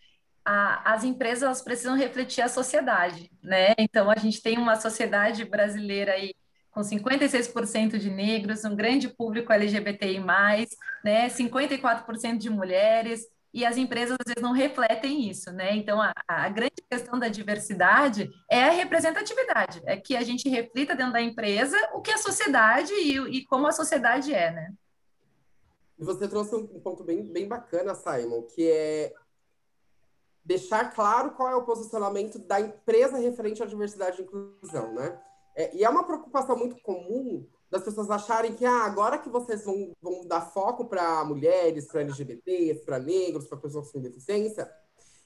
a, 0.46 0.94
as 0.94 1.04
empresas 1.04 1.62
precisam 1.62 1.98
refletir 1.98 2.42
a 2.42 2.48
sociedade, 2.48 3.30
né? 3.44 3.74
Então, 3.78 4.10
a 4.10 4.16
gente 4.16 4.42
tem 4.42 4.58
uma 4.58 4.76
sociedade 4.76 5.44
brasileira 5.44 6.14
aí 6.14 6.34
com 6.72 6.82
56% 6.82 7.98
de 7.98 8.10
negros, 8.10 8.64
um 8.64 8.76
grande 8.76 9.10
público 9.10 9.52
LGBTI+, 9.52 10.20
né? 11.04 11.28
54% 11.28 12.38
de 12.38 12.50
mulheres, 12.50 13.26
e 13.54 13.66
as 13.66 13.78
empresas 13.78 14.16
às 14.20 14.26
vezes 14.26 14.42
não 14.42 14.54
refletem 14.54 15.30
isso, 15.30 15.52
né? 15.52 15.76
Então, 15.76 16.02
a, 16.02 16.14
a, 16.28 16.50
grande 16.50 16.82
questão 16.90 17.20
da 17.20 17.28
diversidade 17.28 18.30
é 18.50 18.64
a 18.64 18.72
representatividade, 18.72 19.82
é 19.86 19.98
que 19.98 20.16
a 20.16 20.24
gente 20.24 20.48
reflita 20.48 20.96
dentro 20.96 21.14
da 21.14 21.22
empresa 21.22 21.78
o 21.94 22.02
que 22.02 22.12
a 22.12 22.18
sociedade 22.18 22.94
e, 22.94 23.18
e 23.38 23.46
como 23.46 23.68
a 23.68 23.72
sociedade 23.72 24.34
é, 24.34 24.52
né? 24.52 24.74
Você 26.00 26.28
trouxe 26.28 26.56
um 26.56 26.80
ponto 26.80 27.04
bem, 27.04 27.24
bem 27.24 27.48
bacana, 27.48 27.94
Simon, 27.94 28.44
que 28.44 28.68
é 28.70 29.14
deixar 30.44 30.94
claro 30.94 31.32
qual 31.32 31.50
é 31.50 31.56
o 31.56 31.66
posicionamento 31.66 32.40
da 32.40 32.60
empresa 32.60 33.18
referente 33.18 33.62
à 33.62 33.66
diversidade 33.66 34.22
e 34.22 34.26
inclusão, 34.26 34.94
né? 34.94 35.22
É, 35.56 35.76
e 35.76 35.84
é 35.84 35.90
uma 35.90 36.06
preocupação 36.06 36.58
muito 36.58 36.82
comum 36.82 37.48
das 37.72 37.84
pessoas 37.84 38.12
acharem 38.12 38.54
que 38.54 38.66
ah, 38.66 38.84
agora 38.84 39.18
que 39.18 39.30
vocês 39.30 39.64
vão, 39.64 39.94
vão 40.02 40.28
dar 40.28 40.42
foco 40.42 40.86
para 40.86 41.24
mulheres, 41.24 41.86
para 41.86 42.02
LGBTs, 42.02 42.82
para 42.82 43.00
negros, 43.00 43.48
para 43.48 43.58
pessoas 43.58 43.90
com 43.90 44.02
deficiência, 44.02 44.70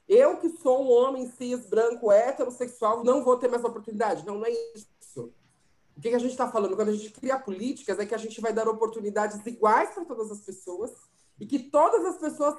eu 0.07 0.37
que 0.37 0.49
sou 0.49 0.85
um 0.85 0.91
homem 0.91 1.27
cis, 1.31 1.65
branco, 1.65 2.11
heterossexual, 2.11 3.03
não 3.03 3.23
vou 3.23 3.37
ter 3.37 3.47
mais 3.47 3.63
oportunidade. 3.63 4.23
Não, 4.23 4.37
não 4.37 4.45
é 4.45 4.51
isso. 4.75 5.33
O 5.97 6.01
que, 6.01 6.09
que 6.09 6.15
a 6.15 6.19
gente 6.19 6.31
está 6.31 6.47
falando? 6.47 6.75
Quando 6.75 6.89
a 6.89 6.93
gente 6.95 7.09
cria 7.09 7.39
políticas, 7.39 7.97
é 7.97 8.05
que 8.05 8.13
a 8.13 8.19
gente 8.19 8.39
vai 8.39 8.53
dar 8.53 8.67
oportunidades 8.67 9.43
iguais 9.43 9.89
para 9.95 10.05
todas 10.05 10.29
as 10.29 10.41
pessoas 10.41 10.91
e 11.39 11.47
que 11.47 11.57
todas 11.57 12.05
as 12.05 12.17
pessoas 12.17 12.55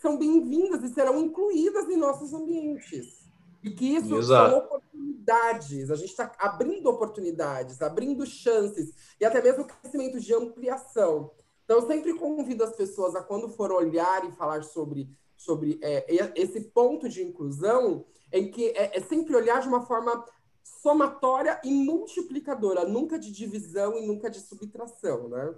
são 0.00 0.18
bem-vindas 0.18 0.82
e 0.82 0.92
serão 0.92 1.20
incluídas 1.20 1.88
em 1.88 1.96
nossos 1.96 2.34
ambientes. 2.34 3.27
E 3.62 3.70
que 3.70 3.86
isso 3.96 4.16
Exato. 4.16 4.50
são 4.50 4.58
oportunidades. 4.58 5.90
A 5.90 5.96
gente 5.96 6.10
está 6.10 6.32
abrindo 6.38 6.88
oportunidades, 6.88 7.82
abrindo 7.82 8.24
chances 8.24 8.94
e 9.20 9.24
até 9.24 9.42
mesmo 9.42 9.64
crescimento 9.64 10.20
de 10.20 10.32
ampliação. 10.34 11.32
Então, 11.64 11.80
eu 11.80 11.86
sempre 11.86 12.14
convido 12.14 12.64
as 12.64 12.74
pessoas 12.74 13.14
a, 13.14 13.22
quando 13.22 13.48
for 13.48 13.70
olhar 13.72 14.26
e 14.26 14.32
falar 14.32 14.62
sobre, 14.62 15.10
sobre 15.36 15.78
é, 15.82 16.32
esse 16.34 16.60
ponto 16.60 17.08
de 17.08 17.22
inclusão, 17.22 18.06
em 18.32 18.50
que 18.50 18.68
é, 18.68 18.96
é 18.96 19.00
sempre 19.00 19.36
olhar 19.36 19.60
de 19.60 19.68
uma 19.68 19.84
forma 19.84 20.24
somatória 20.62 21.60
e 21.64 21.70
multiplicadora, 21.70 22.86
nunca 22.86 23.18
de 23.18 23.32
divisão 23.32 23.98
e 23.98 24.06
nunca 24.06 24.30
de 24.30 24.40
subtração, 24.40 25.28
né? 25.28 25.54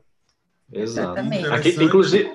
Exato. 0.72 1.20
Aqui, 1.52 1.70
inclusive, 1.82 2.30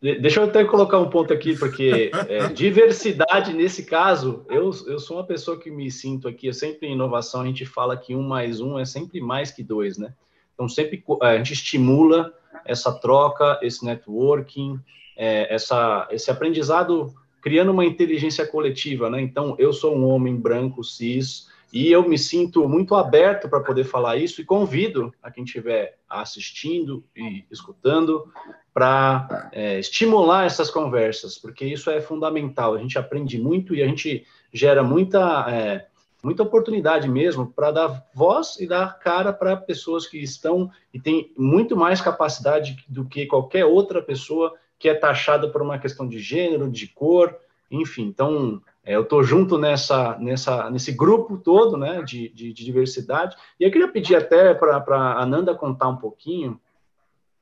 deixa 0.00 0.40
eu 0.40 0.44
até 0.44 0.64
colocar 0.64 0.98
um 0.98 1.10
ponto 1.10 1.32
aqui, 1.32 1.56
porque 1.58 2.10
é, 2.28 2.48
diversidade, 2.48 3.52
nesse 3.52 3.84
caso, 3.84 4.46
eu, 4.48 4.70
eu 4.86 4.98
sou 4.98 5.18
uma 5.18 5.26
pessoa 5.26 5.58
que 5.58 5.70
me 5.70 5.90
sinto 5.90 6.26
aqui, 6.26 6.46
eu 6.46 6.54
sempre 6.54 6.88
em 6.88 6.92
inovação, 6.92 7.42
a 7.42 7.46
gente 7.46 7.66
fala 7.66 7.96
que 7.96 8.14
um 8.16 8.22
mais 8.22 8.60
um 8.60 8.78
é 8.78 8.84
sempre 8.84 9.20
mais 9.20 9.50
que 9.50 9.62
dois, 9.62 9.98
né? 9.98 10.14
Então, 10.54 10.68
sempre 10.68 11.02
a 11.22 11.36
gente 11.36 11.52
estimula 11.52 12.32
essa 12.64 12.92
troca, 12.92 13.58
esse 13.62 13.84
networking, 13.84 14.78
é, 15.16 15.54
essa, 15.54 16.08
esse 16.10 16.30
aprendizado 16.30 17.14
criando 17.42 17.70
uma 17.70 17.84
inteligência 17.84 18.46
coletiva, 18.46 19.08
né? 19.10 19.20
Então, 19.20 19.54
eu 19.58 19.72
sou 19.72 19.96
um 19.96 20.06
homem 20.06 20.36
branco, 20.36 20.84
cis, 20.84 21.48
e 21.72 21.90
eu 21.90 22.08
me 22.08 22.18
sinto 22.18 22.68
muito 22.68 22.94
aberto 22.94 23.48
para 23.48 23.60
poder 23.60 23.84
falar 23.84 24.16
isso 24.16 24.40
e 24.40 24.44
convido 24.44 25.14
a 25.22 25.30
quem 25.30 25.44
estiver 25.44 25.98
assistindo 26.08 27.04
e 27.16 27.44
escutando 27.50 28.32
para 28.74 29.50
é, 29.52 29.78
estimular 29.78 30.46
essas 30.46 30.70
conversas, 30.70 31.38
porque 31.38 31.64
isso 31.64 31.90
é 31.90 32.00
fundamental. 32.00 32.74
A 32.74 32.78
gente 32.78 32.98
aprende 32.98 33.38
muito 33.38 33.74
e 33.74 33.82
a 33.82 33.86
gente 33.86 34.26
gera 34.52 34.82
muita, 34.82 35.46
é, 35.48 35.86
muita 36.22 36.42
oportunidade 36.42 37.08
mesmo 37.08 37.46
para 37.46 37.70
dar 37.70 38.06
voz 38.14 38.58
e 38.58 38.66
dar 38.66 38.98
cara 38.98 39.32
para 39.32 39.56
pessoas 39.56 40.06
que 40.06 40.18
estão 40.18 40.70
e 40.92 41.00
têm 41.00 41.32
muito 41.36 41.76
mais 41.76 42.00
capacidade 42.00 42.84
do 42.88 43.04
que 43.04 43.26
qualquer 43.26 43.64
outra 43.64 44.02
pessoa 44.02 44.54
que 44.78 44.88
é 44.88 44.94
taxada 44.94 45.48
por 45.48 45.62
uma 45.62 45.78
questão 45.78 46.08
de 46.08 46.18
gênero, 46.18 46.70
de 46.70 46.88
cor, 46.88 47.36
enfim. 47.70 48.04
Então, 48.04 48.60
eu 48.84 49.02
estou 49.02 49.22
junto 49.22 49.58
nessa, 49.58 50.16
nessa, 50.18 50.70
nesse 50.70 50.92
grupo 50.92 51.36
todo 51.36 51.76
né, 51.76 52.02
de, 52.02 52.28
de, 52.30 52.52
de 52.52 52.64
diversidade. 52.64 53.36
E 53.58 53.64
eu 53.64 53.70
queria 53.70 53.88
pedir 53.88 54.16
até 54.16 54.54
para 54.54 54.76
a 54.76 55.22
Ananda 55.22 55.54
contar 55.54 55.88
um 55.88 55.96
pouquinho 55.96 56.58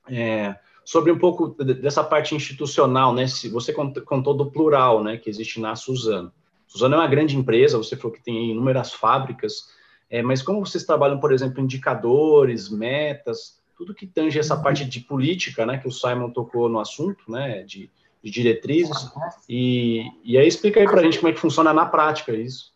é, 0.09 0.57
sobre 0.85 1.13
um 1.13 1.19
pouco 1.19 1.49
dessa 1.63 2.03
parte 2.03 2.35
institucional, 2.35 3.15
né? 3.15 3.27
Se 3.27 3.49
você 3.49 3.73
contou 3.73 4.35
do 4.35 4.51
plural, 4.51 5.05
né, 5.05 5.17
que 5.17 5.29
existe 5.29 5.61
na 5.61 5.77
Suzano. 5.77 6.33
Suzano 6.67 6.95
é 6.95 6.99
uma 6.99 7.07
grande 7.07 7.37
empresa, 7.37 7.79
você 7.79 7.97
falou 7.97 8.17
que 8.17 8.23
tem 8.23 8.51
inúmeras 8.51 8.93
fábricas, 8.93 9.69
é, 10.11 10.23
mas 10.23 10.43
como 10.43 10.65
vocês 10.65 10.85
trabalham, 10.85 11.21
por 11.21 11.33
exemplo, 11.33 11.63
indicadores, 11.63 12.69
metas, 12.69 13.59
tudo 13.77 13.95
que 13.95 14.07
tange 14.07 14.39
essa 14.39 14.57
parte 14.57 14.85
de 14.85 15.01
política, 15.01 15.65
né, 15.65 15.79
que 15.79 15.87
o 15.87 15.93
Simon 15.93 16.31
tocou 16.31 16.69
no 16.69 16.81
assunto, 16.81 17.31
né, 17.31 17.63
de 17.63 17.91
de 18.23 18.31
diretrizes. 18.31 19.11
E, 19.49 20.05
e 20.25 20.37
aí 20.39 20.47
explica 20.47 20.81
aí 20.81 20.87
para 20.87 21.01
a 21.01 21.05
gente 21.05 21.19
como 21.19 21.29
é 21.29 21.33
que 21.33 21.41
funciona 21.41 21.73
na 21.73 21.87
prática 21.87 22.33
isso. 22.33 22.73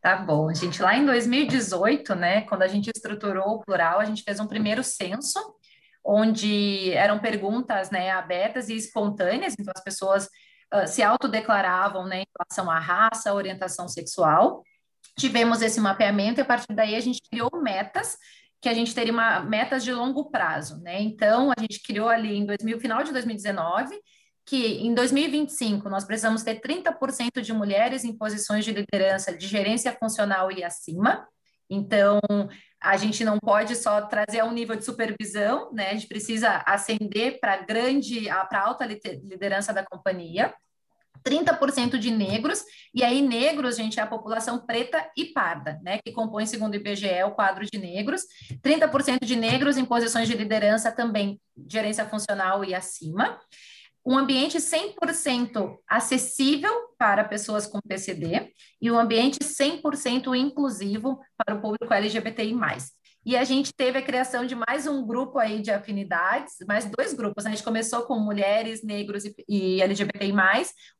Tá 0.00 0.16
bom, 0.16 0.52
gente. 0.54 0.80
Lá 0.80 0.96
em 0.96 1.04
2018, 1.04 2.14
né, 2.14 2.42
quando 2.42 2.62
a 2.62 2.68
gente 2.68 2.90
estruturou 2.94 3.54
o 3.54 3.60
plural, 3.60 3.98
a 3.98 4.04
gente 4.04 4.22
fez 4.22 4.38
um 4.38 4.46
primeiro 4.46 4.84
censo, 4.84 5.38
onde 6.04 6.92
eram 6.92 7.18
perguntas 7.18 7.90
né, 7.90 8.10
abertas 8.10 8.68
e 8.68 8.76
espontâneas, 8.76 9.56
então 9.58 9.72
as 9.76 9.82
pessoas 9.82 10.28
uh, 10.72 10.86
se 10.86 11.02
autodeclaravam 11.02 12.06
né, 12.06 12.22
em 12.22 12.26
relação 12.38 12.70
à 12.70 12.78
raça, 12.78 13.34
orientação 13.34 13.88
sexual. 13.88 14.62
Tivemos 15.18 15.60
esse 15.62 15.80
mapeamento 15.80 16.40
e 16.40 16.42
a 16.42 16.44
partir 16.44 16.72
daí 16.72 16.94
a 16.94 17.00
gente 17.00 17.20
criou 17.28 17.50
metas 17.60 18.16
que 18.60 18.68
a 18.68 18.74
gente 18.74 18.94
teria 18.94 19.12
uma, 19.12 19.40
metas 19.40 19.82
de 19.82 19.92
longo 19.92 20.30
prazo, 20.30 20.80
né? 20.82 21.00
Então 21.00 21.52
a 21.56 21.60
gente 21.60 21.82
criou 21.82 22.08
ali 22.08 22.36
em 22.36 22.46
2000, 22.46 22.80
final 22.80 23.02
de 23.02 23.12
2019 23.12 23.96
que 24.46 24.78
em 24.78 24.94
2025 24.94 25.88
nós 25.88 26.04
precisamos 26.04 26.44
ter 26.44 26.60
30% 26.60 27.40
de 27.42 27.52
mulheres 27.52 28.04
em 28.04 28.16
posições 28.16 28.64
de 28.64 28.72
liderança, 28.72 29.36
de 29.36 29.46
gerência 29.46 29.92
funcional 29.92 30.52
e 30.52 30.62
acima. 30.62 31.26
Então, 31.68 32.20
a 32.80 32.96
gente 32.96 33.24
não 33.24 33.38
pode 33.40 33.74
só 33.74 34.02
trazer 34.02 34.40
a 34.40 34.44
um 34.44 34.52
nível 34.52 34.76
de 34.76 34.84
supervisão, 34.84 35.72
né? 35.72 35.90
A 35.90 35.94
gente 35.94 36.06
precisa 36.06 36.62
ascender 36.64 37.40
para 37.40 37.56
grande, 37.56 38.26
para 38.48 38.62
alta 38.62 38.86
liderança 38.86 39.72
da 39.72 39.84
companhia. 39.84 40.54
30% 41.24 41.98
de 41.98 42.10
negros, 42.12 42.62
e 42.94 43.02
aí 43.02 43.20
negros, 43.20 43.76
gente, 43.76 43.98
é 43.98 44.02
a 44.02 44.06
população 44.06 44.64
preta 44.64 45.10
e 45.16 45.24
parda, 45.24 45.80
né, 45.82 45.98
que 46.04 46.12
compõe, 46.12 46.46
segundo 46.46 46.74
o 46.74 46.76
IBGE, 46.76 47.24
o 47.24 47.32
quadro 47.32 47.66
de 47.66 47.76
negros, 47.78 48.22
30% 48.62 49.24
de 49.24 49.34
negros 49.34 49.76
em 49.76 49.84
posições 49.84 50.28
de 50.28 50.36
liderança 50.36 50.92
também, 50.92 51.40
gerência 51.68 52.06
funcional 52.06 52.64
e 52.64 52.74
acima, 52.76 53.40
um 54.06 54.16
ambiente 54.16 54.58
100% 54.58 55.78
acessível 55.88 56.70
para 56.96 57.24
pessoas 57.24 57.66
com 57.66 57.80
PCD 57.80 58.52
e 58.80 58.88
um 58.88 58.98
ambiente 58.98 59.40
100% 59.40 60.32
inclusivo 60.38 61.18
para 61.36 61.56
o 61.56 61.60
público 61.60 61.92
LGBTI+. 61.92 62.54
E 63.24 63.36
a 63.36 63.42
gente 63.42 63.72
teve 63.74 63.98
a 63.98 64.02
criação 64.02 64.46
de 64.46 64.54
mais 64.54 64.86
um 64.86 65.04
grupo 65.04 65.40
aí 65.40 65.60
de 65.60 65.72
afinidades, 65.72 66.54
mais 66.68 66.84
dois 66.84 67.12
grupos. 67.12 67.42
Né? 67.42 67.50
A 67.50 67.54
gente 67.56 67.64
começou 67.64 68.02
com 68.02 68.20
mulheres, 68.20 68.84
negros 68.84 69.24
e, 69.24 69.34
e 69.48 69.82
LGBTI+. 69.82 70.32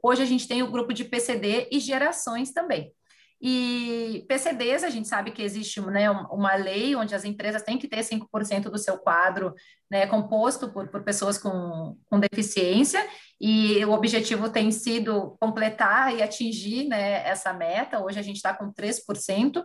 Hoje 0.02 0.22
a 0.22 0.26
gente 0.26 0.48
tem 0.48 0.64
o 0.64 0.70
grupo 0.72 0.92
de 0.92 1.04
PCD 1.04 1.68
e 1.70 1.78
gerações 1.78 2.50
também. 2.50 2.92
E 3.40 4.24
PCDs, 4.28 4.82
a 4.82 4.88
gente 4.88 5.06
sabe 5.06 5.30
que 5.30 5.42
existe 5.42 5.80
né, 5.80 6.10
uma 6.10 6.54
lei 6.54 6.96
onde 6.96 7.14
as 7.14 7.24
empresas 7.24 7.62
têm 7.62 7.78
que 7.78 7.86
ter 7.86 8.00
5% 8.00 8.70
do 8.70 8.78
seu 8.78 8.98
quadro 8.98 9.54
né, 9.90 10.06
composto 10.06 10.72
por, 10.72 10.88
por 10.88 11.04
pessoas 11.04 11.36
com, 11.36 11.96
com 12.06 12.18
deficiência, 12.18 13.06
e 13.40 13.84
o 13.84 13.92
objetivo 13.92 14.48
tem 14.48 14.70
sido 14.70 15.36
completar 15.38 16.14
e 16.14 16.22
atingir 16.22 16.88
né, 16.88 17.26
essa 17.28 17.52
meta. 17.52 18.02
Hoje 18.02 18.18
a 18.18 18.22
gente 18.22 18.36
está 18.36 18.54
com 18.54 18.72
3%, 18.72 19.62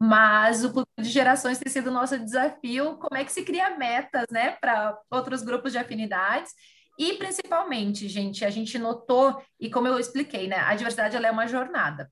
mas 0.00 0.64
o 0.64 0.72
plano 0.72 0.86
de 0.98 1.08
gerações 1.08 1.58
tem 1.58 1.72
sido 1.72 1.90
o 1.90 1.94
nosso 1.94 2.18
desafio. 2.18 2.96
Como 2.96 3.16
é 3.16 3.24
que 3.24 3.32
se 3.32 3.44
cria 3.44 3.76
metas 3.78 4.26
né, 4.30 4.56
para 4.60 4.98
outros 5.10 5.42
grupos 5.42 5.70
de 5.70 5.78
afinidades? 5.78 6.52
E 6.98 7.14
principalmente, 7.14 8.08
gente, 8.08 8.44
a 8.44 8.50
gente 8.50 8.78
notou, 8.78 9.40
e 9.58 9.70
como 9.70 9.86
eu 9.86 9.98
expliquei, 9.98 10.48
né, 10.48 10.58
a 10.58 10.74
diversidade 10.74 11.16
é 11.16 11.30
uma 11.30 11.46
jornada. 11.46 12.10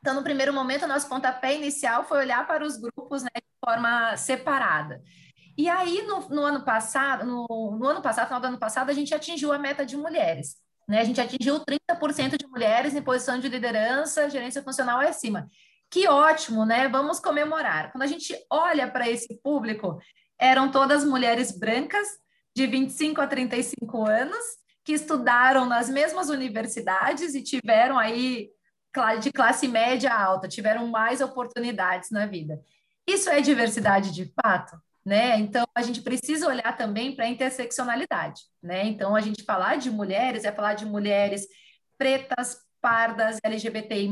Então, 0.00 0.14
no 0.14 0.22
primeiro 0.22 0.52
momento, 0.52 0.86
nosso 0.86 1.08
pontapé 1.08 1.54
inicial 1.54 2.04
foi 2.04 2.18
olhar 2.18 2.46
para 2.46 2.64
os 2.64 2.78
grupos 2.78 3.22
né, 3.22 3.30
de 3.36 3.52
forma 3.62 4.16
separada. 4.16 5.02
E 5.56 5.68
aí, 5.68 6.02
no, 6.06 6.26
no 6.30 6.42
ano 6.42 6.64
passado, 6.64 7.26
no, 7.26 7.76
no, 7.78 7.86
ano 7.86 8.00
passado, 8.00 8.26
final 8.26 8.40
do 8.40 8.46
ano 8.46 8.58
passado, 8.58 8.88
a 8.88 8.94
gente 8.94 9.14
atingiu 9.14 9.52
a 9.52 9.58
meta 9.58 9.84
de 9.84 9.96
mulheres. 9.96 10.56
Né? 10.88 11.00
A 11.00 11.04
gente 11.04 11.20
atingiu 11.20 11.60
30% 11.60 12.38
de 12.38 12.46
mulheres 12.46 12.94
em 12.94 13.02
posição 13.02 13.38
de 13.38 13.48
liderança, 13.48 14.30
gerência 14.30 14.62
funcional 14.62 15.00
acima. 15.00 15.46
Que 15.90 16.08
ótimo, 16.08 16.64
né? 16.64 16.88
Vamos 16.88 17.20
comemorar. 17.20 17.92
Quando 17.92 18.04
a 18.04 18.06
gente 18.06 18.34
olha 18.48 18.90
para 18.90 19.08
esse 19.08 19.38
público, 19.42 19.98
eram 20.38 20.70
todas 20.70 21.04
mulheres 21.04 21.56
brancas, 21.58 22.08
de 22.56 22.66
25 22.66 23.20
a 23.20 23.26
35 23.26 24.06
anos, 24.06 24.44
que 24.84 24.92
estudaram 24.92 25.66
nas 25.66 25.88
mesmas 25.88 26.30
universidades 26.30 27.34
e 27.34 27.42
tiveram 27.42 27.98
aí 27.98 28.48
de 29.20 29.32
classe 29.32 29.68
média 29.68 30.12
alta, 30.12 30.48
tiveram 30.48 30.86
mais 30.88 31.20
oportunidades 31.20 32.10
na 32.10 32.26
vida. 32.26 32.60
Isso 33.06 33.30
é 33.30 33.40
diversidade 33.40 34.12
de 34.12 34.32
fato? 34.40 34.76
Né? 35.04 35.38
Então, 35.38 35.64
a 35.74 35.82
gente 35.82 36.02
precisa 36.02 36.46
olhar 36.46 36.76
também 36.76 37.14
para 37.14 37.24
a 37.24 37.28
interseccionalidade. 37.28 38.42
Né? 38.62 38.86
Então, 38.86 39.16
a 39.16 39.20
gente 39.20 39.44
falar 39.44 39.76
de 39.76 39.90
mulheres 39.90 40.44
é 40.44 40.52
falar 40.52 40.74
de 40.74 40.84
mulheres 40.84 41.46
pretas, 41.96 42.58
pardas, 42.80 43.38
LGBTI+, 43.42 44.08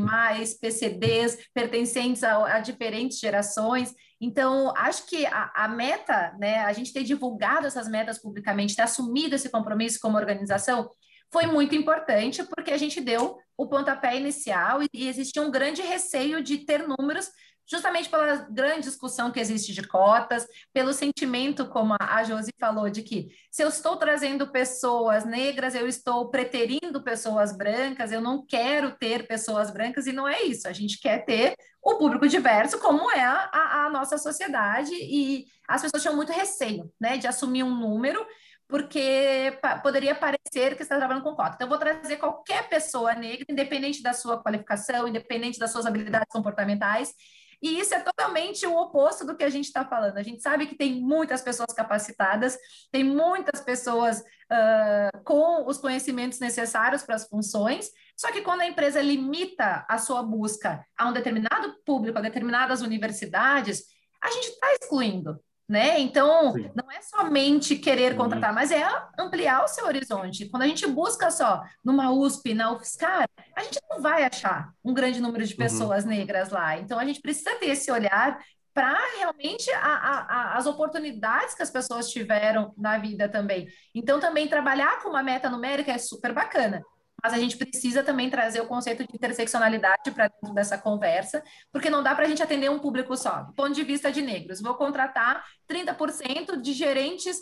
PCDs, 0.61 1.39
pertencentes 1.55 2.23
a, 2.23 2.57
a 2.57 2.61
diferentes 2.61 3.19
gerações. 3.19 3.95
Então, 4.21 4.75
acho 4.77 5.07
que 5.07 5.25
a, 5.27 5.53
a, 5.55 5.69
meta, 5.69 6.35
né, 6.39 6.59
a 6.61 6.73
gente 6.73 6.93
ter 6.93 7.05
divulgado 7.05 7.67
essas 7.67 7.89
metas 7.89 8.19
publicamente, 8.19 8.77
ter 8.77 8.83
assumido 8.83 9.35
esse 9.35 9.49
compromisso 9.51 9.99
como 10.01 10.17
organização, 10.19 10.91
foi 11.31 11.47
muito 11.47 11.75
importante, 11.75 12.43
porque 12.45 12.71
a 12.71 12.79
gente 12.79 13.01
deu 13.01 13.39
o 13.57 13.67
pontapé 13.67 14.17
inicial 14.17 14.81
e, 14.83 15.09
existia 15.09 15.43
um 15.43 15.51
grande 15.51 15.83
receio 15.83 16.43
de 16.43 16.59
ter 16.59 16.87
números 16.87 17.31
justamente 17.71 18.09
pela 18.09 18.37
grande 18.51 18.85
discussão 18.85 19.31
que 19.31 19.39
existe 19.39 19.75
de 19.75 19.83
cotas, 19.83 20.47
pelo 20.73 20.95
sentimento, 20.95 21.67
como 21.67 21.95
a 22.01 22.25
Josi 22.25 22.51
falou, 22.59 22.89
de 22.89 23.03
que 23.03 23.29
se 23.51 23.63
eu 23.63 23.69
estou 23.69 23.97
trazendo 23.99 24.51
pessoas 24.51 25.27
negras, 25.27 25.75
eu 25.75 25.87
estou 25.87 26.31
preterindo 26.31 27.03
pessoas 27.03 27.55
brancas, 27.55 28.11
eu 28.11 28.23
não 28.23 28.43
quero 28.47 28.93
ter 28.93 29.27
pessoas 29.27 29.71
brancas, 29.71 30.07
e 30.07 30.13
não 30.13 30.27
é 30.27 30.43
isso, 30.45 30.67
a 30.67 30.73
gente 30.73 30.99
quer 30.99 31.27
ter 31.27 31.55
o 31.83 31.97
público 31.97 32.27
diverso, 32.27 32.79
como 32.79 33.11
é 33.11 33.23
a, 33.23 33.51
a, 33.53 33.85
a 33.85 33.91
nossa 33.91 34.17
sociedade, 34.17 34.95
e 34.95 35.45
as 35.69 35.83
pessoas 35.83 36.03
tinham 36.03 36.17
muito 36.17 36.33
receio, 36.33 36.91
né, 36.99 37.19
de 37.19 37.27
assumir 37.27 37.65
um 37.65 37.75
número, 37.75 38.27
porque 38.69 39.59
poderia 39.83 40.15
parecer 40.15 40.77
que 40.77 40.83
está 40.83 40.97
trabalhando 40.99 41.25
com 41.25 41.35
cota. 41.35 41.55
Então, 41.55 41.65
eu 41.65 41.71
vou 41.71 41.79
trazer 41.79 42.19
qualquer 42.19 42.69
pessoa 42.69 43.15
negra, 43.15 43.47
independente 43.49 44.03
da 44.03 44.13
sua 44.13 44.43
qualificação, 44.43 45.09
independente 45.09 45.59
das 45.59 45.73
suas 45.73 45.87
habilidades 45.87 46.29
comportamentais, 46.31 47.15
e 47.61 47.81
isso 47.81 47.93
é 47.93 48.01
totalmente 48.01 48.65
o 48.67 48.77
oposto 48.77 49.27
do 49.27 49.37
que 49.37 49.43
a 49.43 49.51
gente 49.51 49.65
está 49.65 49.85
falando. 49.85 50.17
A 50.17 50.23
gente 50.23 50.41
sabe 50.41 50.67
que 50.67 50.77
tem 50.77 51.01
muitas 51.01 51.43
pessoas 51.43 51.73
capacitadas, 51.75 52.57
tem 52.93 53.03
muitas 53.03 53.61
pessoas 53.61 54.21
uh, 54.21 55.25
com 55.25 55.67
os 55.67 55.79
conhecimentos 55.79 56.39
necessários 56.39 57.03
para 57.03 57.17
as 57.17 57.27
funções, 57.27 57.91
só 58.17 58.31
que 58.31 58.43
quando 58.43 58.61
a 58.61 58.67
empresa 58.67 59.01
limita 59.01 59.85
a 59.89 59.99
sua 59.99 60.23
busca 60.23 60.85
a 60.97 61.09
um 61.09 61.13
determinado 61.13 61.75
público, 61.85 62.19
a 62.19 62.23
determinadas 62.23 62.81
universidades, 62.81 63.85
a 64.23 64.31
gente 64.31 64.49
está 64.49 64.75
excluindo 64.75 65.41
né? 65.69 66.01
Então, 66.01 66.55
Sim. 66.55 66.71
não 66.75 66.91
é 66.91 67.03
somente 67.03 67.77
querer 67.77 68.17
contratar, 68.17 68.55
mas 68.55 68.71
é 68.71 68.83
ampliar 69.19 69.63
o 69.63 69.69
seu 69.69 69.85
horizonte. 69.85 70.49
Quando 70.49 70.63
a 70.63 70.67
gente 70.67 70.87
busca 70.87 71.31
só 71.31 71.63
numa 71.85 72.11
USP, 72.11 72.55
na 72.55 72.73
UFSCar, 72.73 73.29
a 73.55 73.63
gente 73.63 73.79
não 73.91 74.01
vai 74.01 74.25
achar 74.25 74.73
um 74.83 74.95
grande 74.95 75.21
número 75.21 75.45
de 75.45 75.53
uhum. 75.53 75.59
pessoas 75.59 76.05
uhum. 76.05 76.11
negras 76.11 76.49
lá. 76.49 76.79
Então, 76.79 76.99
a 76.99 77.05
gente 77.05 77.21
precisa 77.21 77.55
ter 77.57 77.67
esse 77.67 77.91
olhar 77.91 78.39
para 78.73 78.97
realmente 79.19 79.71
a, 79.73 79.79
a, 79.81 80.19
a, 80.21 80.57
as 80.57 80.67
oportunidades 80.67 81.55
que 81.55 81.63
as 81.63 81.71
pessoas 81.71 82.09
tiveram 82.11 82.73
na 82.77 82.97
vida 82.97 83.29
também. 83.29 83.69
Então, 83.95 84.19
também 84.19 84.49
trabalhar 84.49 85.03
com 85.03 85.11
uma 85.11 85.23
meta 85.23 85.51
numérica 85.51 85.93
é 85.93 85.99
super 85.99 86.33
bacana 86.33 86.83
mas 87.23 87.33
a 87.33 87.39
gente 87.39 87.57
precisa 87.57 88.03
também 88.03 88.31
trazer 88.31 88.61
o 88.61 88.67
conceito 88.67 89.07
de 89.07 89.15
interseccionalidade 89.15 90.11
para 90.13 90.29
dentro 90.29 90.55
dessa 90.55 90.79
conversa, 90.79 91.43
porque 91.73 91.91
não 91.91 92.03
dá 92.03 92.15
para 92.15 92.25
a 92.25 92.29
gente 92.29 92.43
atender 92.43 92.71
um 92.71 92.79
público 92.79 93.17
só. 93.17 93.43
Do 93.43 93.53
ponto 93.53 93.73
de 93.73 93.83
vista 93.83 94.11
de 94.13 94.23
negros, 94.23 94.61
vou 94.61 94.75
contratar 94.75 95.45
30% 95.69 96.61
de 96.61 96.73
gerentes 96.73 97.39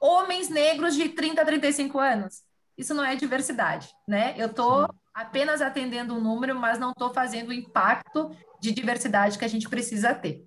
homens 0.00 0.48
negros 0.48 0.94
de 0.94 1.08
30 1.08 1.42
a 1.42 1.44
35 1.44 1.98
anos. 1.98 2.42
Isso 2.76 2.94
não 2.94 3.04
é 3.04 3.16
diversidade, 3.16 3.88
né? 4.06 4.34
Eu 4.38 4.46
estou 4.46 4.88
apenas 5.12 5.60
atendendo 5.60 6.14
um 6.14 6.20
número, 6.20 6.54
mas 6.54 6.78
não 6.78 6.92
estou 6.92 7.12
fazendo 7.12 7.48
o 7.48 7.52
impacto 7.52 8.30
de 8.60 8.70
diversidade 8.70 9.36
que 9.36 9.44
a 9.44 9.48
gente 9.48 9.68
precisa 9.68 10.14
ter. 10.14 10.44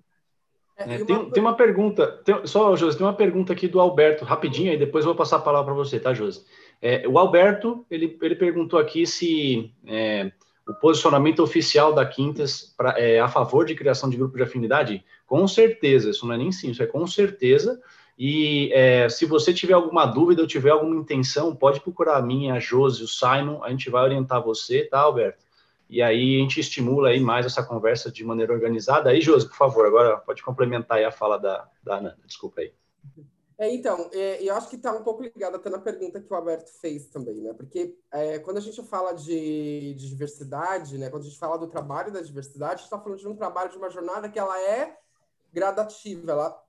É, 0.78 0.94
é 0.94 1.04
tem, 1.04 1.30
tem, 1.30 1.42
uma 1.42 1.54
pergunta, 1.54 2.06
tem, 2.24 2.46
só, 2.46 2.74
Josi, 2.74 2.96
tem 2.96 3.06
uma 3.06 3.12
pergunta 3.12 3.52
aqui 3.52 3.68
do 3.68 3.78
Alberto, 3.78 4.24
rapidinho, 4.24 4.70
aí 4.70 4.78
depois 4.78 5.04
eu 5.04 5.10
vou 5.10 5.18
passar 5.18 5.36
a 5.36 5.40
palavra 5.40 5.66
para 5.66 5.74
você, 5.74 6.00
tá, 6.00 6.14
Josi? 6.14 6.42
É, 6.82 7.06
o 7.06 7.16
Alberto, 7.16 7.86
ele, 7.88 8.18
ele 8.20 8.34
perguntou 8.34 8.76
aqui 8.76 9.06
se 9.06 9.72
é, 9.86 10.32
o 10.68 10.74
posicionamento 10.74 11.40
oficial 11.40 11.94
da 11.94 12.04
Quintas 12.04 12.74
pra, 12.76 12.98
é 12.98 13.20
a 13.20 13.28
favor 13.28 13.64
de 13.64 13.76
criação 13.76 14.10
de 14.10 14.16
grupo 14.16 14.36
de 14.36 14.42
afinidade. 14.42 15.04
Com 15.24 15.46
certeza, 15.46 16.10
isso 16.10 16.26
não 16.26 16.34
é 16.34 16.38
nem 16.38 16.50
sim, 16.50 16.72
isso 16.72 16.82
é 16.82 16.86
com 16.86 17.06
certeza. 17.06 17.80
E 18.18 18.70
é, 18.72 19.08
se 19.08 19.24
você 19.24 19.54
tiver 19.54 19.74
alguma 19.74 20.04
dúvida 20.04 20.42
ou 20.42 20.48
tiver 20.48 20.70
alguma 20.70 20.96
intenção, 20.96 21.54
pode 21.54 21.80
procurar 21.80 22.16
a 22.16 22.22
mim, 22.22 22.50
a 22.50 22.58
Josi, 22.58 23.04
o 23.04 23.08
Simon, 23.08 23.62
a 23.62 23.70
gente 23.70 23.88
vai 23.88 24.02
orientar 24.02 24.42
você, 24.42 24.82
tá, 24.84 25.00
Alberto? 25.00 25.44
E 25.88 26.02
aí 26.02 26.36
a 26.36 26.40
gente 26.40 26.58
estimula 26.58 27.10
aí 27.10 27.20
mais 27.20 27.46
essa 27.46 27.62
conversa 27.62 28.10
de 28.10 28.24
maneira 28.24 28.52
organizada. 28.52 29.10
Aí, 29.10 29.20
Josi, 29.20 29.46
por 29.46 29.56
favor, 29.56 29.86
agora 29.86 30.16
pode 30.16 30.42
complementar 30.42 30.98
aí 30.98 31.04
a 31.04 31.12
fala 31.12 31.38
da, 31.38 31.68
da 31.82 31.96
Ana. 31.96 32.18
Desculpa 32.26 32.62
aí. 32.62 32.72
É, 33.62 33.72
então, 33.72 34.10
é, 34.12 34.42
eu 34.42 34.56
acho 34.56 34.68
que 34.68 34.74
está 34.74 34.92
um 34.92 35.04
pouco 35.04 35.22
ligado 35.22 35.54
até 35.54 35.70
na 35.70 35.78
pergunta 35.78 36.20
que 36.20 36.32
o 36.32 36.34
Alberto 36.34 36.68
fez 36.80 37.06
também, 37.06 37.40
né? 37.40 37.52
Porque 37.52 37.96
é, 38.10 38.40
quando 38.40 38.56
a 38.56 38.60
gente 38.60 38.82
fala 38.82 39.12
de, 39.12 39.94
de, 39.94 40.08
diversidade, 40.08 40.98
né? 40.98 41.08
Quando 41.08 41.22
a 41.22 41.26
gente 41.26 41.38
fala 41.38 41.56
do 41.56 41.68
trabalho 41.68 42.12
da 42.12 42.20
diversidade, 42.20 42.72
a 42.72 42.76
gente 42.78 42.86
está 42.86 42.98
falando 42.98 43.20
de 43.20 43.28
um 43.28 43.36
trabalho, 43.36 43.70
de 43.70 43.78
uma 43.78 43.88
jornada 43.88 44.28
que 44.28 44.36
ela 44.36 44.60
é 44.60 44.98
gradativa, 45.52 46.32
ela, 46.32 46.64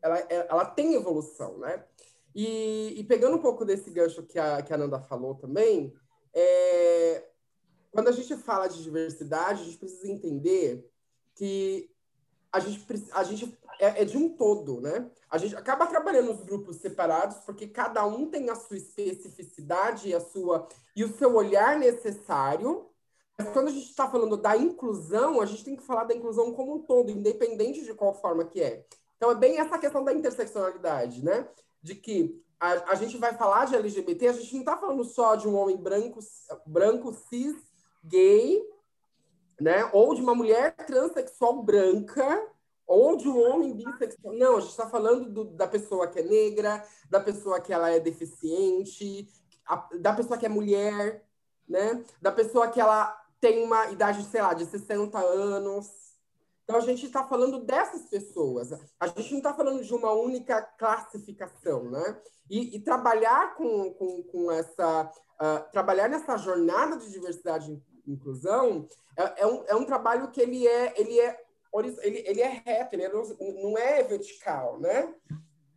ela, 0.00 0.18
é, 0.20 0.46
ela 0.48 0.64
tem 0.64 0.94
evolução, 0.94 1.58
né? 1.58 1.84
E, 2.32 2.94
e, 2.96 3.02
pegando 3.02 3.36
um 3.36 3.42
pouco 3.42 3.64
desse 3.64 3.90
gancho 3.90 4.22
que 4.22 4.38
a, 4.38 4.62
que 4.62 4.72
a 4.72 4.78
Nanda 4.78 5.00
falou 5.00 5.34
também, 5.34 5.92
é, 6.32 7.30
quando 7.90 8.06
a 8.06 8.12
gente 8.12 8.36
fala 8.36 8.68
de 8.68 8.80
diversidade, 8.80 9.62
a 9.62 9.64
gente 9.64 9.78
precisa 9.78 10.06
entender 10.06 10.88
que 11.34 11.90
a 12.52 12.60
gente, 12.60 12.86
a 13.12 13.24
gente 13.24 13.57
é, 13.78 14.02
é, 14.02 14.04
de 14.04 14.16
um 14.16 14.28
todo, 14.28 14.80
né? 14.80 15.10
A 15.30 15.38
gente 15.38 15.54
acaba 15.56 15.86
trabalhando 15.86 16.32
os 16.32 16.42
grupos 16.42 16.76
separados 16.76 17.38
porque 17.38 17.66
cada 17.66 18.04
um 18.06 18.30
tem 18.30 18.50
a 18.50 18.54
sua 18.54 18.76
especificidade 18.76 20.08
e 20.08 20.14
a 20.14 20.20
sua 20.20 20.66
e 20.94 21.04
o 21.04 21.16
seu 21.16 21.34
olhar 21.34 21.78
necessário. 21.78 22.88
Mas 23.38 23.48
quando 23.50 23.68
a 23.68 23.70
gente 23.70 23.88
está 23.88 24.08
falando 24.10 24.36
da 24.36 24.56
inclusão, 24.56 25.40
a 25.40 25.46
gente 25.46 25.64
tem 25.64 25.76
que 25.76 25.84
falar 25.84 26.04
da 26.04 26.14
inclusão 26.14 26.52
como 26.52 26.74
um 26.74 26.82
todo, 26.82 27.10
independente 27.10 27.84
de 27.84 27.94
qual 27.94 28.12
forma 28.12 28.44
que 28.44 28.60
é. 28.60 28.84
Então 29.16 29.30
é 29.30 29.34
bem 29.34 29.58
essa 29.58 29.78
questão 29.78 30.04
da 30.04 30.12
interseccionalidade, 30.12 31.24
né? 31.24 31.48
De 31.80 31.94
que 31.94 32.42
a, 32.58 32.92
a 32.92 32.94
gente 32.96 33.16
vai 33.16 33.34
falar 33.34 33.66
de 33.66 33.76
LGBT, 33.76 34.28
a 34.28 34.32
gente 34.32 34.52
não 34.54 34.60
está 34.60 34.76
falando 34.76 35.04
só 35.04 35.36
de 35.36 35.46
um 35.46 35.56
homem 35.56 35.76
branco, 35.76 36.18
branco 36.66 37.12
cis, 37.28 37.56
gay, 38.02 38.60
né? 39.60 39.88
Ou 39.92 40.14
de 40.14 40.22
uma 40.22 40.34
mulher 40.34 40.74
transexual 40.74 41.62
branca, 41.62 42.44
ou 42.88 43.18
de 43.18 43.28
um 43.28 43.38
homem 43.38 43.74
bissexual. 43.74 44.34
Não, 44.34 44.56
a 44.56 44.60
gente 44.60 44.70
está 44.70 44.88
falando 44.88 45.30
do, 45.30 45.44
da 45.44 45.68
pessoa 45.68 46.08
que 46.08 46.20
é 46.20 46.22
negra, 46.22 46.82
da 47.10 47.20
pessoa 47.20 47.60
que 47.60 47.70
ela 47.70 47.90
é 47.90 48.00
deficiente, 48.00 49.28
a, 49.66 49.88
da 50.00 50.14
pessoa 50.14 50.38
que 50.38 50.46
é 50.46 50.48
mulher, 50.48 51.22
né? 51.68 52.02
Da 52.20 52.32
pessoa 52.32 52.68
que 52.68 52.80
ela 52.80 53.14
tem 53.38 53.62
uma 53.62 53.90
idade, 53.90 54.24
sei 54.24 54.40
lá, 54.40 54.54
de 54.54 54.64
60 54.64 55.18
anos. 55.18 55.86
Então, 56.64 56.76
a 56.76 56.80
gente 56.80 57.06
está 57.06 57.24
falando 57.24 57.60
dessas 57.60 58.02
pessoas. 58.06 58.72
A 58.98 59.06
gente 59.06 59.30
não 59.32 59.38
está 59.38 59.54
falando 59.54 59.82
de 59.82 59.94
uma 59.94 60.12
única 60.12 60.60
classificação, 60.62 61.90
né? 61.90 62.20
E, 62.48 62.76
e 62.76 62.80
trabalhar 62.80 63.54
com, 63.54 63.92
com, 63.92 64.22
com 64.22 64.50
essa... 64.50 65.10
Uh, 65.40 65.70
trabalhar 65.70 66.08
nessa 66.08 66.36
jornada 66.36 66.96
de 66.96 67.12
diversidade 67.12 67.80
e 68.04 68.12
inclusão 68.12 68.88
é, 69.16 69.42
é, 69.42 69.46
um, 69.46 69.64
é 69.66 69.74
um 69.76 69.84
trabalho 69.84 70.30
que 70.30 70.40
ele 70.40 70.66
é, 70.66 70.94
ele 70.96 71.20
é, 71.20 71.36
ele, 72.02 72.22
ele 72.26 72.40
é 72.40 72.62
reto, 72.64 72.94
ele 72.94 73.04
é, 73.04 73.12
não 73.62 73.76
é 73.76 74.02
vertical, 74.02 74.78
né? 74.80 75.14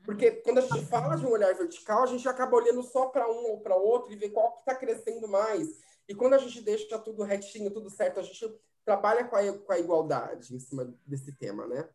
Porque 0.04 0.32
quando 0.32 0.58
a 0.58 0.62
gente 0.62 0.86
fala 0.86 1.15
de 1.15 1.25
um 1.25 1.32
olhar 1.32 1.54
vertical, 1.54 2.04
a 2.04 2.08
gente 2.08 2.27
acaba 2.27 2.56
olhando 2.56 2.82
só 2.84 3.08
para 3.08 3.30
um 3.30 3.51
ou 3.51 3.60
para 3.60 3.75
outro 3.75 4.12
e 4.12 4.15
vê 4.15 4.30
qual 4.30 4.58
está 4.60 4.73
crescendo 4.73 5.27
mais. 5.27 5.67
E 6.08 6.15
quando 6.15 6.34
a 6.34 6.38
gente 6.38 6.62
deixa 6.62 6.97
tudo 6.99 7.23
retinho, 7.23 7.71
tudo 7.71 7.89
certo, 7.89 8.19
a 8.19 8.23
gente 8.23 8.54
trabalha 8.84 9.25
com 9.25 9.36
a, 9.36 9.58
com 9.58 9.71
a 9.71 9.80
igualdade 9.80 10.56
em 10.56 10.60
cima 10.60 10.93
desse 11.06 11.32
tema, 11.34 11.67
né? 11.67 11.88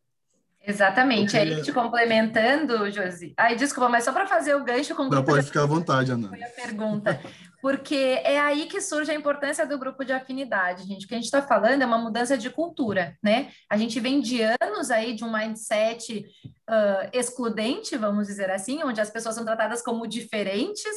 Exatamente. 0.67 1.37
Aí, 1.37 1.63
te 1.63 1.73
complementando, 1.73 2.91
Josi. 2.91 3.33
Ai, 3.37 3.55
desculpa, 3.55 3.89
mas 3.89 4.03
só 4.03 4.13
para 4.13 4.27
fazer 4.27 4.57
o 4.57 4.65
gancho 4.65 4.97
com 4.97 5.05
o 5.05 5.09
Não, 5.09 5.23
pode 5.23 5.47
ficar 5.47 5.63
à 5.63 5.67
vontade, 5.67 6.11
Ana. 6.11 6.29
Foi 6.29 6.43
a 6.43 6.49
pergunta. 6.49 7.21
Porque 7.63 8.21
é 8.23 8.39
aí 8.39 8.67
que 8.67 8.81
surge 8.81 9.11
a 9.11 9.15
importância 9.15 9.67
do 9.67 9.79
grupo 9.79 10.05
de 10.05 10.13
afinidade, 10.13 10.87
gente. 10.87 11.05
O 11.05 11.09
que 11.09 11.15
a 11.15 11.17
gente 11.17 11.27
está 11.27 11.41
falando 11.41 11.83
é 11.83 11.87
uma 11.87 11.99
mudança 11.99 12.37
de 12.37 12.51
cultura, 12.51 13.17
né? 13.23 13.49
A 13.71 13.77
gente 13.77 13.99
vem 14.01 14.21
de 14.21 14.41
anos 14.43 14.91
aí 14.91 15.15
de 15.15 15.25
um 15.25 15.33
mindset 15.33 16.27
uh, 16.69 17.11
excludente, 17.13 17.97
vamos 17.97 18.27
dizer 18.27 18.51
assim, 18.51 18.83
onde 18.85 19.01
as 19.01 19.11
pessoas 19.11 19.35
são 19.35 19.45
tratadas 19.45 19.83
como 19.83 20.07
diferentes 20.07 20.93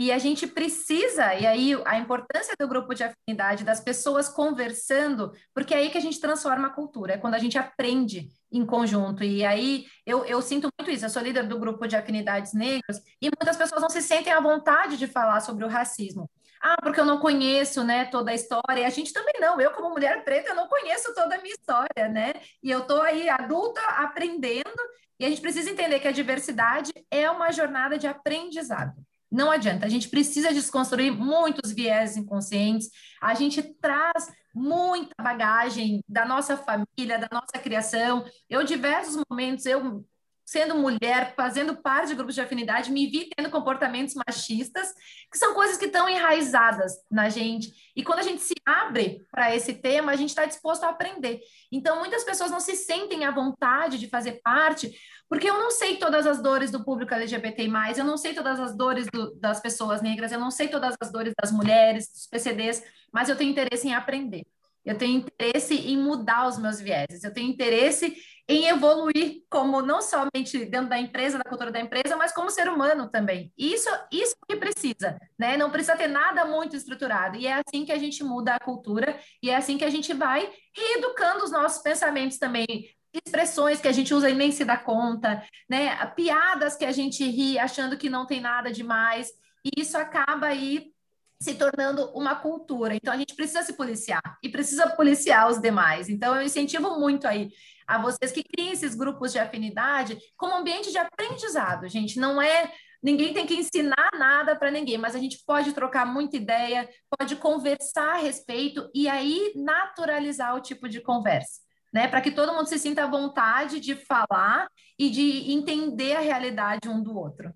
e 0.00 0.12
a 0.12 0.18
gente 0.18 0.46
precisa, 0.46 1.34
e 1.34 1.44
aí 1.44 1.82
a 1.84 1.98
importância 1.98 2.54
do 2.56 2.68
grupo 2.68 2.94
de 2.94 3.02
afinidade, 3.02 3.64
das 3.64 3.80
pessoas 3.80 4.28
conversando, 4.28 5.32
porque 5.52 5.74
é 5.74 5.78
aí 5.78 5.90
que 5.90 5.98
a 5.98 6.00
gente 6.00 6.20
transforma 6.20 6.68
a 6.68 6.70
cultura, 6.70 7.14
é 7.14 7.18
quando 7.18 7.34
a 7.34 7.38
gente 7.40 7.58
aprende 7.58 8.28
em 8.52 8.64
conjunto. 8.64 9.24
E 9.24 9.44
aí 9.44 9.86
eu, 10.06 10.24
eu 10.24 10.40
sinto 10.40 10.68
muito 10.78 10.88
isso, 10.92 11.04
eu 11.04 11.10
sou 11.10 11.20
líder 11.20 11.48
do 11.48 11.58
grupo 11.58 11.84
de 11.88 11.96
afinidades 11.96 12.54
negras, 12.54 13.02
e 13.20 13.28
muitas 13.28 13.56
pessoas 13.56 13.82
não 13.82 13.90
se 13.90 14.00
sentem 14.00 14.32
à 14.32 14.38
vontade 14.38 14.96
de 14.96 15.08
falar 15.08 15.40
sobre 15.40 15.64
o 15.64 15.68
racismo. 15.68 16.30
Ah, 16.62 16.76
porque 16.80 17.00
eu 17.00 17.04
não 17.04 17.18
conheço, 17.18 17.82
né, 17.82 18.04
toda 18.04 18.30
a 18.30 18.34
história. 18.34 18.82
E 18.82 18.84
a 18.84 18.90
gente 18.90 19.12
também 19.12 19.34
não. 19.40 19.60
Eu, 19.60 19.72
como 19.72 19.90
mulher 19.90 20.24
preta, 20.24 20.50
eu 20.50 20.56
não 20.56 20.68
conheço 20.68 21.12
toda 21.14 21.34
a 21.36 21.42
minha 21.42 21.54
história, 21.54 22.08
né? 22.08 22.34
E 22.62 22.68
eu 22.70 22.84
tô 22.84 23.00
aí 23.00 23.28
adulta 23.28 23.80
aprendendo. 23.80 24.80
E 25.20 25.24
a 25.24 25.28
gente 25.28 25.40
precisa 25.40 25.70
entender 25.70 26.00
que 26.00 26.08
a 26.08 26.12
diversidade 26.12 26.92
é 27.10 27.30
uma 27.30 27.52
jornada 27.52 27.96
de 27.96 28.08
aprendizado. 28.08 28.92
Não 29.30 29.50
adianta, 29.50 29.84
a 29.84 29.88
gente 29.88 30.08
precisa 30.08 30.52
desconstruir 30.54 31.12
muitos 31.12 31.72
viés 31.72 32.16
inconscientes, 32.16 32.88
a 33.20 33.34
gente 33.34 33.62
traz 33.62 34.32
muita 34.54 35.14
bagagem 35.22 36.02
da 36.08 36.24
nossa 36.24 36.56
família, 36.56 37.18
da 37.18 37.28
nossa 37.30 37.58
criação. 37.62 38.24
Eu, 38.48 38.64
diversos 38.64 39.22
momentos, 39.28 39.66
eu 39.66 40.04
sendo 40.48 40.76
mulher, 40.76 41.34
fazendo 41.36 41.76
parte 41.76 42.08
de 42.08 42.14
grupos 42.14 42.34
de 42.34 42.40
afinidade, 42.40 42.90
me 42.90 43.06
vi 43.06 43.28
tendo 43.36 43.50
comportamentos 43.50 44.14
machistas, 44.14 44.94
que 45.30 45.36
são 45.36 45.52
coisas 45.52 45.76
que 45.76 45.84
estão 45.84 46.08
enraizadas 46.08 46.94
na 47.10 47.28
gente. 47.28 47.70
E 47.94 48.02
quando 48.02 48.20
a 48.20 48.22
gente 48.22 48.40
se 48.40 48.54
abre 48.64 49.26
para 49.30 49.54
esse 49.54 49.74
tema, 49.74 50.10
a 50.10 50.16
gente 50.16 50.30
está 50.30 50.46
disposto 50.46 50.84
a 50.84 50.88
aprender. 50.88 51.40
Então, 51.70 51.98
muitas 51.98 52.24
pessoas 52.24 52.50
não 52.50 52.60
se 52.60 52.74
sentem 52.76 53.26
à 53.26 53.30
vontade 53.30 53.98
de 53.98 54.08
fazer 54.08 54.40
parte, 54.42 54.90
porque 55.28 55.48
eu 55.48 55.54
não 55.54 55.70
sei 55.70 55.96
todas 55.96 56.26
as 56.26 56.42
dores 56.42 56.70
do 56.70 56.84
público 56.84 57.12
LGBT+, 57.14 57.68
eu 57.96 58.04
não 58.04 58.16
sei 58.16 58.34
todas 58.34 58.58
as 58.58 58.74
dores 58.76 59.06
do, 59.12 59.34
das 59.36 59.60
pessoas 59.60 60.00
negras, 60.00 60.32
eu 60.32 60.40
não 60.40 60.50
sei 60.50 60.68
todas 60.68 60.94
as 61.00 61.12
dores 61.12 61.34
das 61.40 61.52
mulheres, 61.52 62.10
dos 62.10 62.26
PCDs, 62.26 62.82
mas 63.12 63.28
eu 63.28 63.36
tenho 63.36 63.50
interesse 63.50 63.86
em 63.86 63.94
aprender. 63.94 64.46
Eu 64.84 64.96
tenho 64.96 65.18
interesse 65.18 65.74
em 65.74 65.98
mudar 65.98 66.48
os 66.48 66.58
meus 66.58 66.80
vieses, 66.80 67.22
eu 67.22 67.32
tenho 67.32 67.50
interesse 67.50 68.16
em 68.48 68.66
evoluir 68.66 69.42
como 69.50 69.82
não 69.82 70.00
somente 70.00 70.64
dentro 70.64 70.88
da 70.88 70.98
empresa, 70.98 71.36
da 71.36 71.44
cultura 71.44 71.70
da 71.70 71.78
empresa, 71.78 72.16
mas 72.16 72.32
como 72.32 72.50
ser 72.50 72.66
humano 72.66 73.10
também. 73.10 73.52
Isso, 73.58 73.90
isso 74.10 74.34
que 74.48 74.56
precisa, 74.56 75.20
né? 75.38 75.58
Não 75.58 75.70
precisa 75.70 75.94
ter 75.94 76.08
nada 76.08 76.46
muito 76.46 76.74
estruturado. 76.74 77.36
E 77.36 77.46
é 77.46 77.60
assim 77.66 77.84
que 77.84 77.92
a 77.92 77.98
gente 77.98 78.24
muda 78.24 78.54
a 78.54 78.58
cultura 78.58 79.20
e 79.42 79.50
é 79.50 79.56
assim 79.56 79.76
que 79.76 79.84
a 79.84 79.90
gente 79.90 80.14
vai 80.14 80.50
reeducando 80.74 81.44
os 81.44 81.50
nossos 81.50 81.82
pensamentos 81.82 82.38
também, 82.38 82.66
expressões 83.12 83.80
que 83.80 83.88
a 83.88 83.92
gente 83.92 84.12
usa 84.12 84.28
e 84.30 84.34
nem 84.34 84.52
se 84.52 84.64
dá 84.64 84.76
conta, 84.76 85.42
né? 85.68 85.94
Piadas 86.08 86.76
que 86.76 86.84
a 86.84 86.92
gente 86.92 87.24
ri 87.24 87.58
achando 87.58 87.96
que 87.96 88.10
não 88.10 88.26
tem 88.26 88.40
nada 88.40 88.70
demais. 88.70 89.30
E 89.64 89.80
isso 89.80 89.96
acaba 89.96 90.46
aí 90.46 90.92
se 91.40 91.54
tornando 91.54 92.10
uma 92.14 92.34
cultura. 92.36 92.94
Então 92.94 93.12
a 93.12 93.16
gente 93.16 93.34
precisa 93.34 93.62
se 93.62 93.74
policiar 93.74 94.38
e 94.42 94.48
precisa 94.48 94.88
policiar 94.88 95.48
os 95.48 95.60
demais. 95.60 96.08
Então 96.08 96.34
eu 96.34 96.42
incentivo 96.42 96.98
muito 96.98 97.26
aí 97.26 97.50
a 97.86 97.98
vocês 97.98 98.32
que 98.32 98.42
criem 98.42 98.72
esses 98.72 98.94
grupos 98.94 99.32
de 99.32 99.38
afinidade 99.38 100.18
como 100.36 100.54
ambiente 100.54 100.90
de 100.90 100.98
aprendizado, 100.98 101.88
gente. 101.88 102.18
Não 102.18 102.42
é 102.42 102.72
ninguém 103.00 103.32
tem 103.32 103.46
que 103.46 103.54
ensinar 103.54 104.10
nada 104.18 104.56
para 104.56 104.72
ninguém, 104.72 104.98
mas 104.98 105.14
a 105.14 105.18
gente 105.20 105.38
pode 105.46 105.72
trocar 105.72 106.04
muita 106.04 106.36
ideia, 106.36 106.88
pode 107.16 107.36
conversar 107.36 108.16
a 108.16 108.18
respeito 108.18 108.90
e 108.92 109.08
aí 109.08 109.52
naturalizar 109.54 110.56
o 110.56 110.60
tipo 110.60 110.88
de 110.88 111.00
conversa. 111.00 111.67
Né, 111.92 112.06
para 112.06 112.20
que 112.20 112.30
todo 112.30 112.52
mundo 112.52 112.68
se 112.68 112.78
sinta 112.78 113.04
à 113.04 113.10
vontade 113.10 113.80
de 113.80 113.94
falar 113.94 114.68
e 114.98 115.08
de 115.08 115.50
entender 115.52 116.16
a 116.16 116.20
realidade 116.20 116.86
um 116.86 117.02
do 117.02 117.16
outro. 117.16 117.50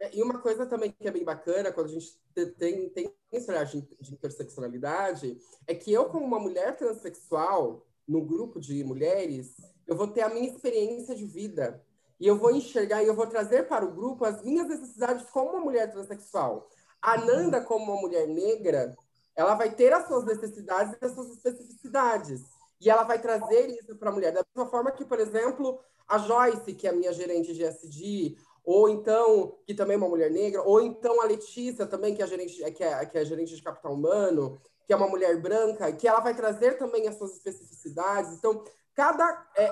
É, 0.00 0.14
e 0.14 0.22
uma 0.22 0.38
coisa 0.40 0.66
também 0.66 0.92
que 0.92 1.08
é 1.08 1.10
bem 1.10 1.24
bacana 1.24 1.72
quando 1.72 1.86
a 1.86 1.92
gente 1.92 2.12
tem, 2.58 2.90
tem 2.90 3.10
esse 3.32 3.50
olhar 3.50 3.64
de, 3.64 3.80
de 3.80 4.12
interseccionalidade 4.12 5.38
é 5.66 5.74
que 5.74 5.90
eu, 5.90 6.04
como 6.06 6.26
uma 6.26 6.38
mulher 6.38 6.76
transexual, 6.76 7.88
no 8.08 8.24
grupo 8.24 8.58
de 8.58 8.82
mulheres, 8.82 9.54
eu 9.86 9.94
vou 9.94 10.08
ter 10.08 10.22
a 10.22 10.30
minha 10.30 10.48
experiência 10.48 11.14
de 11.14 11.26
vida. 11.26 11.84
E 12.18 12.26
eu 12.26 12.36
vou 12.36 12.50
enxergar 12.50 13.02
e 13.02 13.06
eu 13.06 13.14
vou 13.14 13.26
trazer 13.26 13.68
para 13.68 13.84
o 13.84 13.92
grupo 13.92 14.24
as 14.24 14.42
minhas 14.42 14.66
necessidades 14.66 15.28
como 15.30 15.50
uma 15.50 15.60
mulher 15.60 15.90
transexual. 15.92 16.68
A 17.00 17.16
Nanda, 17.18 17.60
como 17.60 17.92
uma 17.92 18.00
mulher 18.00 18.26
negra, 18.26 18.96
ela 19.36 19.54
vai 19.54 19.72
ter 19.72 19.92
as 19.92 20.08
suas 20.08 20.24
necessidades 20.24 20.96
e 21.00 21.04
as 21.04 21.12
suas 21.12 21.30
especificidades. 21.30 22.42
E 22.80 22.88
ela 22.88 23.02
vai 23.02 23.20
trazer 23.20 23.68
isso 23.70 23.96
para 23.96 24.10
a 24.10 24.12
mulher. 24.12 24.32
Da 24.32 24.44
mesma 24.54 24.70
forma 24.70 24.90
que, 24.90 25.04
por 25.04 25.18
exemplo, 25.18 25.80
a 26.06 26.18
Joyce, 26.18 26.74
que 26.74 26.86
é 26.86 26.90
a 26.90 26.94
minha 26.94 27.12
gerente 27.12 27.52
de 27.52 27.64
SD, 27.64 28.36
ou 28.64 28.88
então, 28.88 29.58
que 29.66 29.74
também 29.74 29.94
é 29.94 29.98
uma 29.98 30.08
mulher 30.08 30.30
negra, 30.30 30.62
ou 30.62 30.80
então 30.80 31.20
a 31.22 31.24
Letícia 31.24 31.86
também, 31.86 32.14
que 32.14 32.22
é 32.22 32.26
gerente, 32.26 32.54
que 32.72 32.84
é, 32.84 33.06
que 33.06 33.18
é 33.18 33.24
gerente 33.24 33.56
de 33.56 33.62
capital 33.62 33.94
humano, 33.94 34.60
que 34.86 34.92
é 34.92 34.96
uma 34.96 35.08
mulher 35.08 35.40
branca, 35.40 35.92
que 35.92 36.06
ela 36.06 36.20
vai 36.20 36.34
trazer 36.34 36.78
também 36.78 37.08
as 37.08 37.16
suas 37.16 37.32
especificidades. 37.32 38.32
Então, 38.32 38.62
cada, 38.94 39.46
é, 39.56 39.70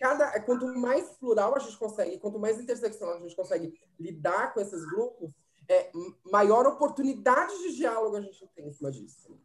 cada 0.00 0.34
é, 0.34 0.40
quanto 0.40 0.66
mais 0.66 1.10
plural 1.18 1.54
a 1.54 1.58
gente 1.58 1.76
consegue, 1.76 2.18
quanto 2.18 2.38
mais 2.38 2.58
interseccional 2.58 3.16
a 3.16 3.20
gente 3.20 3.36
consegue 3.36 3.78
lidar 3.98 4.54
com 4.54 4.60
esses 4.60 4.84
grupos, 4.86 5.30
é, 5.68 5.90
maior 6.24 6.66
oportunidade 6.66 7.56
de 7.58 7.76
diálogo 7.76 8.16
a 8.16 8.20
gente 8.20 8.44
tem 8.54 8.68
em 8.68 8.72
cima 8.72 8.90
disso. 8.90 9.38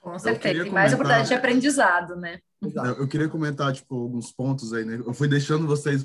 Com 0.00 0.18
certeza, 0.18 0.66
e 0.66 0.70
mais 0.70 0.94
oportunidade 0.94 1.28
de 1.28 1.34
aprendizado, 1.34 2.16
né? 2.16 2.40
Eu 2.98 3.06
queria 3.06 3.28
comentar, 3.28 3.72
tipo, 3.72 3.94
alguns 3.94 4.32
pontos 4.32 4.72
aí, 4.72 4.84
né? 4.84 4.96
Eu 4.96 5.12
fui 5.12 5.28
deixando 5.28 5.66
vocês 5.66 6.04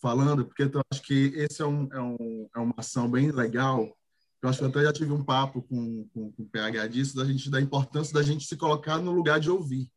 falando, 0.00 0.44
porque 0.44 0.64
eu 0.64 0.82
acho 0.92 1.02
que 1.02 1.32
esse 1.34 1.62
é, 1.62 1.66
um, 1.66 1.88
é, 1.90 2.00
um, 2.00 2.48
é 2.54 2.58
uma 2.58 2.74
ação 2.76 3.10
bem 3.10 3.30
legal. 3.30 3.96
Eu 4.42 4.48
acho 4.48 4.58
que 4.58 4.64
eu 4.64 4.68
até 4.68 4.82
já 4.82 4.92
tive 4.92 5.12
um 5.12 5.24
papo 5.24 5.62
com, 5.62 6.06
com, 6.12 6.32
com 6.32 6.42
o 6.42 6.48
PH 6.48 6.86
disso, 6.88 7.16
da 7.16 7.24
gente, 7.24 7.50
da 7.50 7.60
importância 7.60 8.12
da 8.12 8.22
gente 8.22 8.46
se 8.46 8.56
colocar 8.56 8.98
no 8.98 9.12
lugar 9.12 9.40
de 9.40 9.50
ouvir. 9.50 9.90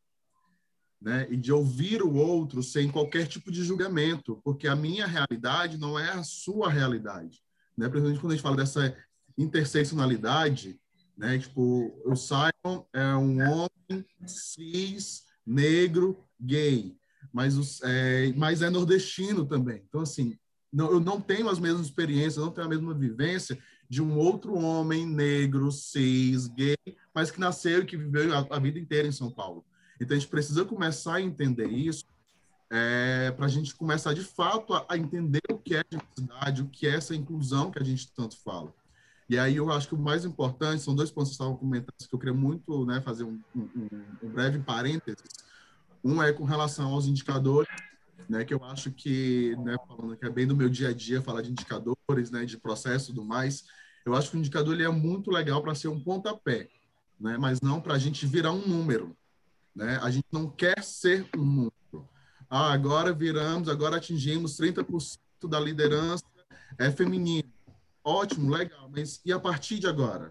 Né? 1.02 1.28
E 1.30 1.36
de 1.36 1.52
ouvir 1.52 2.02
o 2.02 2.14
outro 2.14 2.64
sem 2.64 2.90
qualquer 2.90 3.28
tipo 3.28 3.52
de 3.52 3.62
julgamento, 3.64 4.40
porque 4.44 4.70
a 4.70 4.76
minha 4.76 5.06
realidade 5.06 5.78
não 5.78 6.00
é 6.00 6.12
a 6.12 6.24
sua 6.24 6.70
realidade. 6.70 7.42
Né? 7.78 7.90
Principalmente 7.90 8.22
quando 8.22 8.32
a 8.32 8.36
gente 8.36 8.44
fala 8.44 8.58
dessa 8.58 8.96
interseccionalidade, 9.38 10.80
né? 11.18 11.38
Tipo, 11.38 11.94
o 12.06 12.16
Simon 12.16 12.86
é 12.94 13.16
um 13.16 13.40
homem 13.42 14.06
cis, 14.26 15.24
negro, 15.46 16.18
gay, 16.40 16.96
mas, 17.32 17.58
os, 17.58 17.82
é, 17.84 18.34
mas 18.36 18.62
é 18.62 18.70
nordestino 18.70 19.46
também. 19.46 19.84
Então, 19.88 20.02
assim, 20.02 20.38
não, 20.72 20.92
eu 20.92 21.00
não 21.00 21.22
tenho 21.22 21.50
as 21.50 21.60
mesmas 21.60 21.86
experiências, 21.86 22.44
não 22.44 22.52
tenho 22.52 22.68
a 22.68 22.70
mesma 22.70 22.94
vivência 22.94 23.58
de 23.90 24.02
um 24.02 24.18
outro 24.18 24.56
homem 24.56 25.06
negro, 25.06 25.72
cis, 25.72 26.48
gay, 26.48 26.78
mas 27.14 27.30
que 27.30 27.40
nasceu 27.40 27.82
e 27.82 27.86
que 27.86 27.98
viveu 27.98 28.36
a, 28.36 28.48
a 28.50 28.60
vida 28.60 28.80
inteira 28.80 29.08
em 29.08 29.12
São 29.12 29.32
Paulo. 29.32 29.64
Então, 30.00 30.18
a 30.18 30.20
gente 30.20 30.30
precisa 30.30 30.66
começar 30.66 31.16
a 31.16 31.22
entender 31.22 31.68
isso 31.68 32.06
é, 32.72 33.32
para 33.32 33.46
a 33.46 33.50
gente 33.50 33.76
começar, 33.76 34.14
de 34.14 34.24
fato, 34.24 34.74
a, 34.74 34.86
a 34.90 34.98
entender 34.98 35.44
o 35.52 35.60
que 35.60 35.76
é 35.76 35.84
diversidade, 35.88 36.64
o 36.64 36.68
que 36.68 36.88
é 36.88 36.96
essa 36.96 37.16
inclusão 37.16 37.70
que 37.70 37.80
a 37.80 37.86
gente 37.86 38.12
tanto 38.12 38.36
fala. 38.38 38.74
E 39.30 39.38
aí 39.38 39.56
eu 39.56 39.72
acho 39.72 39.88
que 39.88 39.96
o 39.96 39.98
mais 39.98 40.26
importante, 40.26 40.84
são 40.84 40.94
dois 40.94 41.10
pontos 41.10 41.30
que 41.30 41.36
estavam 41.36 41.56
comentando, 41.56 41.96
que 41.98 42.14
eu 42.14 42.20
queria 42.20 42.34
muito 42.34 42.86
né, 42.86 43.02
fazer 43.02 43.24
um, 43.24 43.40
um, 43.56 43.90
um, 44.22 44.30
breve 44.30 44.60
parênteses. 44.60 45.24
Um 46.04 46.22
é 46.22 46.34
com 46.34 46.44
relação 46.44 46.92
aos 46.92 47.08
indicadores, 47.08 47.70
né, 48.30 48.44
que 48.44 48.54
eu 48.54 48.64
acho 48.64 48.92
que, 48.92 49.56
né, 49.64 49.78
falando 49.88 50.18
que 50.18 50.26
é 50.26 50.30
bem 50.30 50.46
do 50.46 50.56
meu 50.56 50.70
dia 50.70 50.90
a 50.90 50.94
dia, 50.94 51.22
falar 51.22 51.42
de 51.42 51.52
indicadores, 51.52 52.32
né, 52.32 52.46
de 52.46 52.58
processo 52.58 53.12
e 53.12 53.16
tudo 53.16 53.26
mais, 53.26 53.64
eu 54.06 54.14
acho 54.14 54.30
que 54.30 54.38
o 54.38 54.40
indicador 54.40 54.74
ele 54.74 54.84
é 54.84 54.90
muito 54.90 55.32
legal 55.32 55.62
para 55.62 55.74
ser 55.74 55.88
um 55.88 56.00
pontapé, 56.00 56.70
né, 57.20 57.38
mas 57.38 57.62
não 57.62 57.80
para 57.80 57.94
a 57.94 58.00
gente 58.00 58.26
virar 58.26 58.52
um 58.52 58.68
número. 58.68 59.16
Né? 59.74 59.98
A 60.02 60.12
gente 60.12 60.28
não 60.32 60.50
quer 60.50 60.84
ser 60.84 61.28
um 61.36 61.44
número. 61.44 62.10
Ah, 62.50 62.72
agora 62.72 63.14
viramos, 63.14 63.70
agora 63.70 63.98
atingimos 63.98 64.58
30% 64.58 65.18
da 65.50 65.60
liderança 65.60 66.24
é 66.78 66.92
feminina. 66.92 67.53
Ótimo, 68.04 68.52
legal, 68.52 68.90
mas 68.94 69.22
e 69.26 69.32
a 69.32 69.40
partir 69.40 69.80
de 69.80 69.88
agora? 69.88 70.30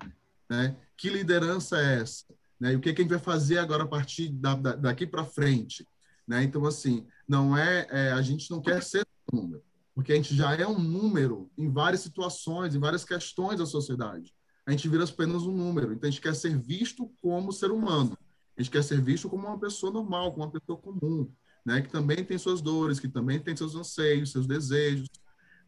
Né? 0.48 0.76
Que 0.96 1.08
liderança 1.08 1.78
é 1.78 2.00
essa? 2.00 2.24
Né? 2.61 2.72
E 2.74 2.76
o 2.76 2.80
que, 2.80 2.92
que 2.92 3.00
a 3.00 3.04
gente 3.04 3.11
vai 3.11 3.18
fazer 3.18 3.58
agora 3.58 3.85
a 3.85 3.88
partir 3.88 4.28
da, 4.28 4.54
da, 4.54 4.76
daqui 4.76 5.06
para 5.06 5.24
frente? 5.24 5.88
Né? 6.28 6.42
Então, 6.44 6.64
assim, 6.66 7.06
não 7.26 7.56
é, 7.56 7.87
é, 7.90 8.12
a 8.12 8.20
gente 8.20 8.50
não 8.50 8.61
quer 8.61 8.82
ser 8.82 9.06
um 9.32 9.37
número, 9.37 9.64
porque 9.94 10.12
a 10.12 10.16
gente 10.16 10.37
já 10.37 10.54
é 10.54 10.66
um 10.66 10.78
número 10.78 11.50
em 11.56 11.70
várias 11.70 12.02
situações, 12.02 12.74
em 12.74 12.78
várias 12.78 13.04
questões 13.04 13.58
da 13.58 13.66
sociedade. 13.66 14.35
A 14.66 14.70
gente 14.70 14.88
vira 14.88 15.04
apenas 15.04 15.42
um 15.42 15.52
número. 15.52 15.92
Então, 15.92 16.06
a 16.06 16.11
gente 16.11 16.20
quer 16.20 16.35
ser 16.37 16.56
visto 16.56 17.11
como 17.20 17.52
ser 17.52 17.70
humano. 17.70 18.16
A 18.56 18.62
gente 18.62 18.70
quer 18.70 18.85
ser 18.85 19.00
visto 19.00 19.28
como 19.28 19.46
uma 19.46 19.58
pessoa 19.58 19.92
normal, 19.92 20.30
como 20.30 20.44
uma 20.44 20.52
pessoa 20.52 20.78
comum, 20.78 21.28
né? 21.64 21.80
que 21.80 21.90
também 21.90 22.22
tem 22.22 22.38
suas 22.38 22.61
dores, 22.61 23.00
que 23.00 23.08
também 23.08 23.40
tem 23.40 23.56
seus 23.56 23.74
anseios, 23.74 24.30
seus 24.30 24.46
desejos. 24.46 25.08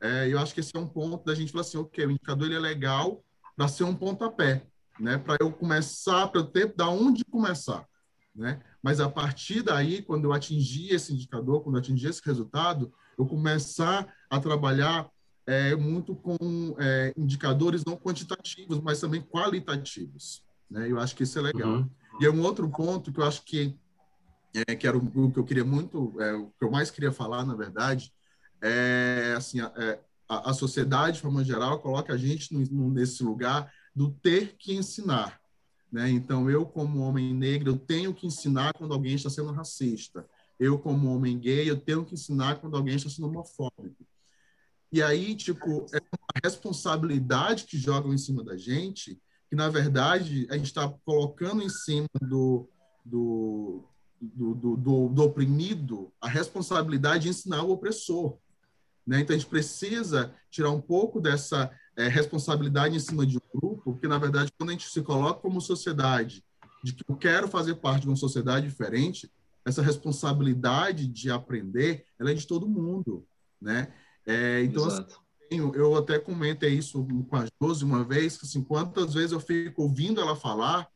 É, 0.05 0.29
eu 0.29 0.39
acho 0.39 0.53
que 0.53 0.61
esse 0.61 0.77
é 0.77 0.79
um 0.79 0.87
ponto 0.87 1.25
da 1.25 1.35
gente 1.35 1.51
falar 1.51 1.63
assim, 1.63 1.79
ok, 1.79 2.05
o 2.05 2.11
indicador 2.11 2.47
ele 2.47 2.57
é 2.57 2.61
legal 2.61 3.25
para 3.57 3.69
ser 3.69 3.85
um 3.85 3.95
pontapé, 3.95 4.67
né? 5.01 5.17
para 5.17 5.39
eu 5.41 5.51
começar, 5.51 6.29
para 6.29 6.43
eu 6.43 6.45
ter 6.45 6.75
da 6.77 6.91
onde 6.91 7.25
começar. 7.25 7.89
Né? 8.35 8.61
Mas 8.83 9.01
a 9.01 9.09
partir 9.09 9.63
daí, 9.63 10.03
quando 10.03 10.25
eu 10.25 10.35
atingir 10.35 10.93
esse 10.93 11.15
indicador, 11.15 11.63
quando 11.63 11.77
eu 11.77 11.81
atingir 11.81 12.09
esse 12.09 12.21
resultado, 12.23 12.93
eu 13.17 13.25
começar 13.25 14.13
a 14.29 14.39
trabalhar 14.39 15.09
é, 15.47 15.75
muito 15.75 16.15
com 16.15 16.37
é, 16.79 17.15
indicadores 17.17 17.83
não 17.83 17.97
quantitativos, 17.97 18.81
mas 18.81 19.01
também 19.01 19.23
qualitativos. 19.23 20.45
Né? 20.71 20.91
Eu 20.91 21.01
acho 21.01 21.17
que 21.17 21.23
isso 21.23 21.39
é 21.39 21.43
legal. 21.43 21.77
Uhum. 21.77 21.91
E 22.21 22.27
é 22.27 22.31
um 22.31 22.43
outro 22.43 22.69
ponto 22.69 23.11
que 23.11 23.21
eu 23.21 23.25
acho 23.25 23.43
que 23.43 23.75
é, 24.69 24.77
que 24.77 24.87
era 24.87 24.99
o, 24.99 25.33
que 25.33 25.39
eu 25.39 25.45
queria 25.45 25.65
muito, 25.65 26.15
é, 26.21 26.35
o 26.35 26.47
que 26.47 26.65
eu 26.65 26.71
mais 26.71 26.91
queria 26.91 27.11
falar, 27.11 27.45
na 27.45 27.57
verdade, 27.57 28.13
é 28.65 29.35
assim, 29.37 29.61
é, 29.61 30.01
a, 30.29 30.51
a 30.51 30.55
sociedade, 30.55 31.17
de 31.17 31.23
forma 31.23 31.45
geral, 31.45 31.81
coloca 31.81 32.13
a 32.13 32.17
gente 32.17 32.53
no, 32.53 32.61
no, 32.61 32.91
nesse 32.91 33.23
lugar 33.23 33.73
do 33.95 34.11
ter 34.11 34.57
que 34.57 34.75
ensinar. 34.75 35.41
Né? 35.93 36.11
Então, 36.11 36.51
eu, 36.51 36.65
como 36.67 37.01
homem 37.01 37.33
negro, 37.35 37.71
eu 37.71 37.79
tenho 37.79 38.15
que 38.15 38.27
ensinar 38.27 38.73
quando 38.75 38.95
alguém 38.95 39.15
está 39.15 39.31
sendo 39.31 39.53
racista. 39.53 40.27
Eu, 40.59 40.79
como 40.79 41.15
homem 41.15 41.39
gay, 41.39 41.69
eu 41.69 41.77
tenho 41.77 42.05
que 42.05 42.15
ensinar 42.15 42.57
quando 42.57 42.77
alguém 42.77 42.97
está 42.97 43.11
sendo 43.11 43.29
homofóbico. 43.29 44.05
E 44.91 45.03
aí, 45.03 45.35
tipo, 45.35 45.87
é 45.93 45.99
uma 45.99 46.41
responsabilidade 46.43 47.65
que 47.65 47.77
jogam 47.77 48.15
em 48.15 48.19
cima 48.19 48.43
da 48.43 48.57
gente, 48.57 49.21
que, 49.49 49.57
na 49.57 49.69
verdade, 49.69 50.47
a 50.51 50.57
gente 50.57 50.67
está 50.67 50.89
colocando 51.05 51.63
em 51.63 51.69
cima 51.69 52.09
do, 52.21 52.69
do, 53.05 53.85
do, 54.21 54.55
do, 54.55 54.77
do, 54.77 55.09
do 55.09 55.23
oprimido 55.23 56.13
a 56.21 56.29
responsabilidade 56.29 57.25
de 57.25 57.29
ensinar 57.31 57.63
o 57.63 57.73
opressor. 57.73 58.39
Né? 59.07 59.21
Então, 59.21 59.35
a 59.35 59.39
gente 59.39 59.49
precisa 59.49 60.35
tirar 60.51 60.71
um 60.71 60.81
pouco 60.81 61.21
dessa 61.21 61.71
é, 61.97 62.09
responsabilidade 62.09 62.97
em 62.97 63.01
cima 63.01 63.27
de 63.27 63.37
um 63.37 63.61
grupo, 63.61 63.93
porque, 63.93 64.09
na 64.09 64.19
verdade, 64.19 64.53
quando 64.59 64.71
a 64.71 64.73
gente 64.73 64.89
se 64.89 65.03
coloca 65.03 65.41
como 65.41 65.61
sociedade, 65.61 66.45
de 66.83 66.93
que 66.93 67.05
eu 67.09 67.17
quero 67.17 67.49
fazer 67.49 67.77
parte 67.77 68.03
de 68.03 68.09
uma 68.09 68.17
sociedade 68.17 68.67
diferente, 68.67 69.31
essa 69.65 69.83
responsabilidade 69.83 71.07
de 71.07 71.31
aprender, 71.31 72.05
ela 72.19 72.31
é 72.31 72.35
de 72.35 72.47
todo 72.47 72.69
mundo, 72.69 73.27
né? 73.61 73.93
É, 74.27 74.63
então, 74.63 74.85
assim, 74.87 75.07
eu 75.51 75.97
até 75.97 76.19
comentei 76.19 76.75
isso 76.75 77.07
com 77.29 77.37
a 77.37 77.47
Josi 77.61 77.85
uma 77.85 78.05
vez, 78.05 78.37
que 78.37 78.45
assim, 78.45 78.63
quantas 78.63 79.15
vezes 79.15 79.33
eu 79.33 79.41
fico 79.41 79.83
ouvindo 79.83 80.21
ela 80.21 80.37
falar, 80.37 80.89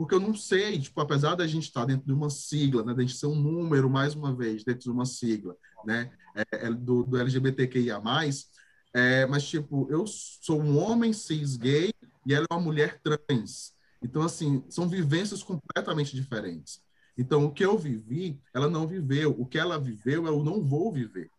porque 0.00 0.14
eu 0.14 0.20
não 0.20 0.32
sei, 0.32 0.80
tipo, 0.80 0.98
apesar 0.98 1.34
da 1.34 1.46
gente 1.46 1.64
estar 1.64 1.84
dentro 1.84 2.06
de 2.06 2.12
uma 2.14 2.30
sigla, 2.30 2.82
né, 2.82 2.94
da 2.94 3.02
gente 3.02 3.18
ser 3.18 3.26
um 3.26 3.34
número, 3.34 3.90
mais 3.90 4.14
uma 4.14 4.34
vez, 4.34 4.64
dentro 4.64 4.84
de 4.84 4.90
uma 4.90 5.04
sigla, 5.04 5.54
né, 5.84 6.10
é, 6.34 6.68
é 6.68 6.70
do, 6.72 7.02
do 7.02 7.18
LGBTQIA+, 7.18 8.00
é, 8.94 9.26
mas, 9.26 9.46
tipo, 9.46 9.86
eu 9.90 10.06
sou 10.06 10.58
um 10.58 10.78
homem 10.78 11.12
cis 11.12 11.54
gay 11.54 11.92
e 12.24 12.32
ela 12.32 12.46
é 12.50 12.54
uma 12.54 12.62
mulher 12.62 12.98
trans. 13.02 13.74
Então, 14.02 14.22
assim, 14.22 14.64
são 14.70 14.88
vivências 14.88 15.42
completamente 15.42 16.16
diferentes. 16.16 16.80
Então, 17.18 17.44
o 17.44 17.52
que 17.52 17.62
eu 17.62 17.76
vivi, 17.76 18.40
ela 18.54 18.70
não 18.70 18.86
viveu. 18.86 19.36
O 19.38 19.44
que 19.44 19.58
ela 19.58 19.78
viveu, 19.78 20.26
eu 20.26 20.42
não 20.42 20.64
vou 20.64 20.90
viver. 20.90 21.30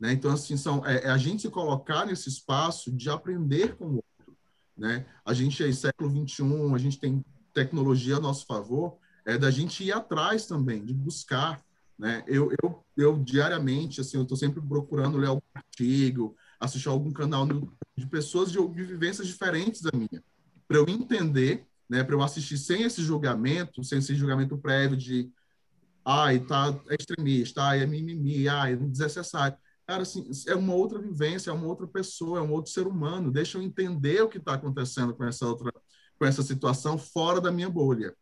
Né? 0.00 0.14
Então, 0.14 0.32
assim, 0.32 0.56
são, 0.56 0.82
é, 0.86 1.04
é 1.04 1.10
a 1.10 1.18
gente 1.18 1.42
se 1.42 1.50
colocar 1.50 2.06
nesse 2.06 2.30
espaço 2.30 2.90
de 2.90 3.10
aprender 3.10 3.76
com 3.76 3.84
o 3.84 3.94
outro. 3.96 4.34
Né? 4.74 5.04
A 5.26 5.34
gente 5.34 5.62
é 5.62 5.70
século 5.72 6.08
XXI, 6.26 6.42
a 6.74 6.78
gente 6.78 6.98
tem 6.98 7.22
tecnologia 7.52 8.16
a 8.16 8.20
nosso 8.20 8.46
favor, 8.46 8.98
é 9.24 9.36
da 9.36 9.50
gente 9.50 9.84
ir 9.84 9.92
atrás 9.92 10.46
também, 10.46 10.84
de 10.84 10.94
buscar. 10.94 11.62
Né? 11.98 12.22
Eu, 12.26 12.50
eu, 12.62 12.84
eu 12.96 13.18
diariamente, 13.18 14.00
assim, 14.00 14.16
eu 14.16 14.22
estou 14.22 14.36
sempre 14.36 14.60
procurando 14.60 15.18
ler 15.18 15.28
algum 15.28 15.42
artigo, 15.54 16.36
assistir 16.60 16.88
algum 16.88 17.12
canal 17.12 17.44
no, 17.44 17.72
de 17.96 18.06
pessoas 18.06 18.50
de, 18.50 18.58
de 18.58 18.84
vivências 18.84 19.26
diferentes 19.26 19.82
da 19.82 19.90
minha, 19.92 20.22
para 20.66 20.78
eu 20.78 20.88
entender, 20.88 21.66
né, 21.88 22.04
para 22.04 22.14
eu 22.14 22.22
assistir 22.22 22.58
sem 22.58 22.82
esse 22.82 23.02
julgamento, 23.02 23.82
sem 23.82 23.98
esse 23.98 24.14
julgamento 24.14 24.56
prévio 24.58 24.96
de 24.96 25.30
ai, 26.04 26.38
tá, 26.40 26.78
é 26.88 26.96
extremista, 26.98 27.62
ai, 27.62 27.82
é 27.82 27.86
mimimi, 27.86 28.48
ai, 28.48 28.72
é 28.72 28.76
desnecessário. 28.76 29.56
Cara, 29.86 30.02
assim, 30.02 30.28
é 30.46 30.54
uma 30.54 30.74
outra 30.74 30.98
vivência, 30.98 31.50
é 31.50 31.52
uma 31.52 31.66
outra 31.66 31.86
pessoa, 31.86 32.38
é 32.38 32.42
um 32.42 32.52
outro 32.52 32.70
ser 32.70 32.86
humano. 32.86 33.30
Deixa 33.30 33.56
eu 33.58 33.62
entender 33.62 34.22
o 34.22 34.28
que 34.28 34.38
está 34.38 34.54
acontecendo 34.54 35.14
com 35.14 35.24
essa 35.24 35.46
outra, 35.46 35.72
com 36.18 36.26
essa 36.26 36.42
situação 36.42 36.98
fora 36.98 37.40
da 37.40 37.52
minha 37.52 37.70
bolha. 37.70 38.14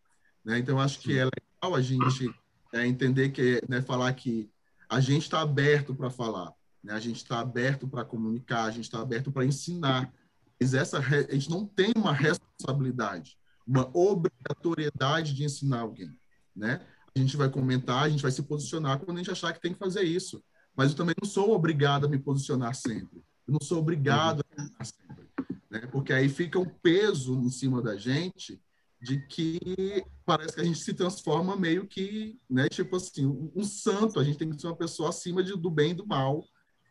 Né? 0.44 0.59
Então, 0.59 0.78
acho 0.80 1.00
que 1.00 1.18
é 1.18 1.24
legal 1.24 1.74
a 1.74 1.80
gente 1.80 2.30
é, 2.72 2.87
entender 2.87 3.30
que, 3.30 3.61
né, 3.68 3.80
falar 3.82 4.12
que 4.12 4.50
a 4.88 5.00
gente 5.00 5.22
está 5.22 5.40
aberto 5.40 5.94
para 5.94 6.11
falar, 6.11 6.52
né? 6.82 6.92
A 6.92 7.00
gente 7.00 7.16
está 7.16 7.40
aberto 7.40 7.88
para 7.88 8.04
comunicar, 8.04 8.64
a 8.64 8.70
gente 8.70 8.85
está 8.85 9.00
aberto 9.00 9.32
para 9.32 9.44
ensinar. 9.44 10.12
Mas 10.61 10.72
essa, 10.72 10.98
a 10.98 11.35
gente 11.35 11.50
não 11.50 11.66
tem 11.66 11.92
uma 11.96 12.12
responsabilidade, 12.12 13.37
uma 13.66 13.90
obrigatoriedade 13.92 15.35
de 15.35 15.44
ensinar 15.44 15.80
alguém. 15.80 16.16
Né? 16.54 16.80
A 17.14 17.18
gente 17.18 17.37
vai 17.37 17.50
comentar, 17.50 18.04
a 18.04 18.09
gente 18.09 18.22
vai 18.22 18.30
se 18.30 18.42
posicionar 18.42 18.98
quando 19.00 19.16
a 19.16 19.20
gente 19.20 19.30
achar 19.30 19.52
que 19.52 19.61
tem 19.61 19.72
que 19.72 19.78
fazer 19.78 20.02
isso. 20.02 20.42
Mas 20.76 20.90
eu 20.90 20.96
também 20.96 21.14
não 21.20 21.28
sou 21.28 21.50
obrigado 21.52 22.06
a 22.06 22.09
me 22.09 22.18
posicionar 22.18 22.74
sempre. 22.74 23.24
Eu 23.46 23.52
não 23.52 23.61
sou 23.61 23.78
obrigado 23.78 24.44
a 24.56 24.62
ensinar 24.62 24.85
sempre. 24.85 25.06
Né? 25.81 25.89
Porque 25.91 26.12
aí 26.12 26.29
fica 26.29 26.59
um 26.59 26.69
peso 26.69 27.35
em 27.41 27.51
cima 27.51 27.83
da 27.83 27.97
gente 27.97 28.61
de 29.01 29.21
que 29.27 30.05
parece 30.25 30.55
que 30.55 30.61
a 30.61 30.65
gente 30.65 30.79
se 30.79 30.95
transforma 30.95 31.55
meio 31.55 31.87
que, 31.87 32.39
né, 32.49 32.69
tipo 32.69 32.97
assim, 32.97 33.27
um, 33.27 33.53
um 33.55 33.62
santo, 33.62 34.19
a 34.19 34.25
gente 34.25 34.39
tem 34.39 34.51
que 34.51 34.61
ser 34.61 34.67
uma 34.67 34.77
pessoa 34.77 35.11
acima 35.11 35.43
de, 35.43 35.53
do 35.57 35.71
bem 35.71 35.91
e 35.91 35.95
do 35.95 36.07
mal, 36.07 36.43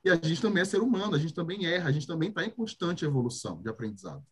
e 0.03 0.09
a 0.09 0.15
gente 0.15 0.41
também 0.41 0.61
é 0.61 0.65
ser 0.65 0.81
humano, 0.81 1.15
a 1.15 1.19
gente 1.19 1.33
também 1.33 1.65
erra, 1.65 1.89
a 1.89 1.91
gente 1.91 2.05
também 2.05 2.29
está 2.29 2.45
em 2.45 2.49
constante 2.51 3.03
evolução 3.03 3.59
de 3.61 3.69
aprendizado. 3.69 4.23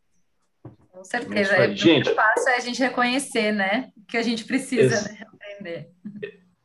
Com 0.91 1.03
certeza. 1.03 1.55
É, 1.55 1.75
gente, 1.75 2.09
o 2.09 2.15
fácil 2.15 2.49
é 2.49 2.57
a 2.57 2.59
gente 2.59 2.79
reconhecer, 2.79 3.51
né? 3.51 3.91
Que 4.07 4.15
a 4.15 4.21
gente 4.21 4.45
precisa 4.45 5.11
né, 5.11 5.25
aprender. 5.27 5.91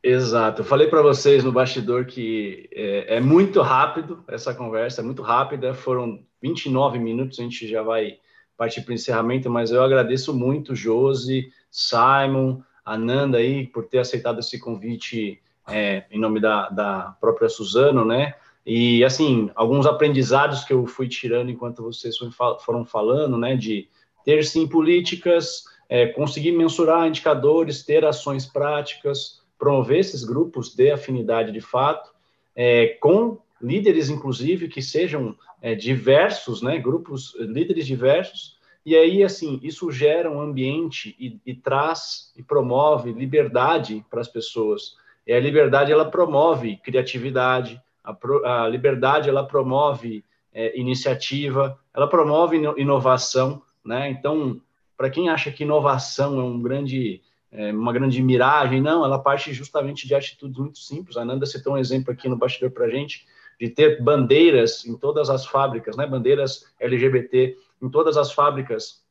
Exato. 0.01 0.61
Eu 0.61 0.65
falei 0.65 0.87
para 0.87 1.01
vocês 1.01 1.43
no 1.43 1.51
bastidor 1.51 2.05
que 2.05 2.69
é, 2.71 3.17
é, 3.17 3.19
muito 3.19 3.61
rápido 3.61 4.23
essa 4.27 4.53
conversa, 4.53 5.01
é 5.01 5.03
muito 5.03 5.21
rápida. 5.21 5.73
Foram 5.73 6.23
29 6.41 6.99
minutos, 6.99 7.39
a 7.39 7.43
gente 7.43 7.67
já 7.67 7.81
vai 7.81 8.17
partir 8.57 8.81
para 8.81 8.91
o 8.91 8.95
encerramento, 8.95 9.49
mas 9.49 9.71
eu 9.71 9.83
agradeço 9.83 10.33
muito, 10.33 10.75
Josi, 10.75 11.51
Simon, 11.71 12.61
Ananda 12.83 13.37
aí, 13.37 13.67
por 13.67 13.85
ter 13.85 13.99
aceitado 13.99 14.39
esse 14.39 14.59
convite 14.59 15.39
é, 15.67 16.03
em 16.11 16.19
nome 16.19 16.39
da, 16.39 16.69
da 16.69 17.15
própria 17.21 17.47
Suzano, 17.47 18.03
né? 18.03 18.33
E, 18.65 19.03
assim, 19.03 19.49
alguns 19.55 19.85
aprendizados 19.85 20.63
que 20.63 20.73
eu 20.73 20.85
fui 20.85 21.07
tirando 21.07 21.49
enquanto 21.49 21.83
vocês 21.83 22.15
foram 22.59 22.85
falando, 22.85 23.37
né, 23.37 23.55
de 23.55 23.87
ter, 24.23 24.43
sim, 24.43 24.67
políticas, 24.67 25.63
é, 25.87 26.07
conseguir 26.07 26.51
mensurar 26.51 27.07
indicadores, 27.07 27.83
ter 27.83 28.05
ações 28.05 28.45
práticas, 28.45 29.41
promover 29.57 29.99
esses 29.99 30.23
grupos 30.23 30.75
de 30.75 30.91
afinidade 30.91 31.51
de 31.51 31.61
fato, 31.61 32.11
é, 32.55 32.97
com 33.01 33.39
líderes, 33.61 34.09
inclusive, 34.09 34.67
que 34.67 34.81
sejam 34.81 35.35
é, 35.61 35.75
diversos, 35.75 36.61
né, 36.61 36.77
grupos, 36.77 37.35
líderes 37.39 37.85
diversos, 37.85 38.57
e 38.85 38.95
aí, 38.95 39.23
assim, 39.23 39.59
isso 39.61 39.91
gera 39.91 40.31
um 40.31 40.39
ambiente 40.39 41.15
e, 41.19 41.39
e 41.45 41.53
traz 41.53 42.31
e 42.35 42.41
promove 42.41 43.11
liberdade 43.11 44.03
para 44.09 44.21
as 44.21 44.27
pessoas. 44.27 44.95
E 45.27 45.33
a 45.33 45.39
liberdade, 45.39 45.91
ela 45.91 46.09
promove 46.09 46.77
criatividade, 46.77 47.79
a, 48.03 48.63
a 48.63 48.67
liberdade 48.67 49.29
ela 49.29 49.45
promove 49.45 50.23
é, 50.53 50.79
iniciativa, 50.79 51.77
ela 51.93 52.07
promove 52.07 52.57
inovação, 52.77 53.61
né? 53.85 54.09
Então, 54.09 54.59
para 54.97 55.09
quem 55.09 55.29
acha 55.29 55.51
que 55.51 55.63
inovação 55.63 56.39
é 56.39 56.43
um 56.43 56.61
grande 56.61 57.21
é, 57.51 57.71
uma 57.71 57.91
grande 57.91 58.21
miragem, 58.21 58.79
não, 58.81 59.03
ela 59.03 59.17
parte 59.17 59.51
justamente 59.53 60.07
de 60.07 60.13
atitudes 60.13 60.57
muito 60.57 60.79
simples. 60.79 61.17
A 61.17 61.25
Nanda 61.25 61.45
citou 61.45 61.73
um 61.73 61.77
exemplo 61.77 62.11
aqui 62.11 62.29
no 62.29 62.37
bastidor 62.37 62.71
para 62.71 62.85
a 62.85 62.89
gente, 62.89 63.25
de 63.59 63.69
ter 63.69 64.01
bandeiras 64.01 64.85
em 64.85 64.95
todas 64.97 65.29
as 65.29 65.45
fábricas, 65.45 65.97
né? 65.97 66.07
Bandeiras 66.07 66.65
LGBT 66.79 67.57
em 67.81 67.89
todas 67.89 68.17
as 68.17 68.31
fábricas 68.31 69.03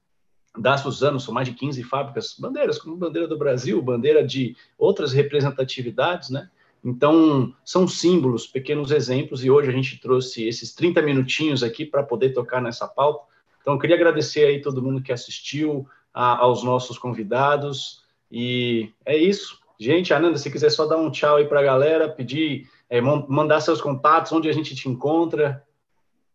da 0.56 0.76
Suzano, 0.76 1.20
são 1.20 1.32
mais 1.32 1.46
de 1.46 1.54
15 1.54 1.82
fábricas, 1.84 2.34
bandeiras 2.38 2.78
como 2.78 2.96
bandeira 2.96 3.28
do 3.28 3.38
Brasil, 3.38 3.80
bandeira 3.80 4.26
de 4.26 4.56
outras 4.76 5.12
representatividades, 5.12 6.30
né? 6.30 6.50
Então, 6.84 7.52
são 7.64 7.86
símbolos, 7.88 8.46
pequenos 8.46 8.90
exemplos, 8.90 9.44
e 9.44 9.50
hoje 9.50 9.68
a 9.68 9.72
gente 9.72 10.00
trouxe 10.00 10.46
esses 10.46 10.74
30 10.74 11.02
minutinhos 11.02 11.62
aqui 11.62 11.84
para 11.84 12.02
poder 12.02 12.30
tocar 12.30 12.62
nessa 12.62 12.86
pauta. 12.86 13.24
Então, 13.60 13.74
eu 13.74 13.80
queria 13.80 13.96
agradecer 13.96 14.44
aí 14.44 14.62
todo 14.62 14.82
mundo 14.82 15.02
que 15.02 15.12
assistiu, 15.12 15.86
a, 16.14 16.38
aos 16.38 16.62
nossos 16.62 16.98
convidados, 16.98 18.02
e 18.30 18.90
é 19.04 19.16
isso. 19.16 19.58
Gente, 19.78 20.12
Ananda, 20.12 20.38
se 20.38 20.50
quiser 20.50 20.70
só 20.70 20.86
dar 20.86 20.96
um 20.96 21.10
tchau 21.10 21.36
aí 21.36 21.46
para 21.46 21.60
a 21.60 21.64
galera, 21.64 22.08
pedir, 22.08 22.68
é, 22.90 23.00
mandar 23.00 23.60
seus 23.60 23.80
contatos, 23.80 24.32
onde 24.32 24.48
a 24.48 24.52
gente 24.52 24.74
te 24.74 24.88
encontra. 24.88 25.64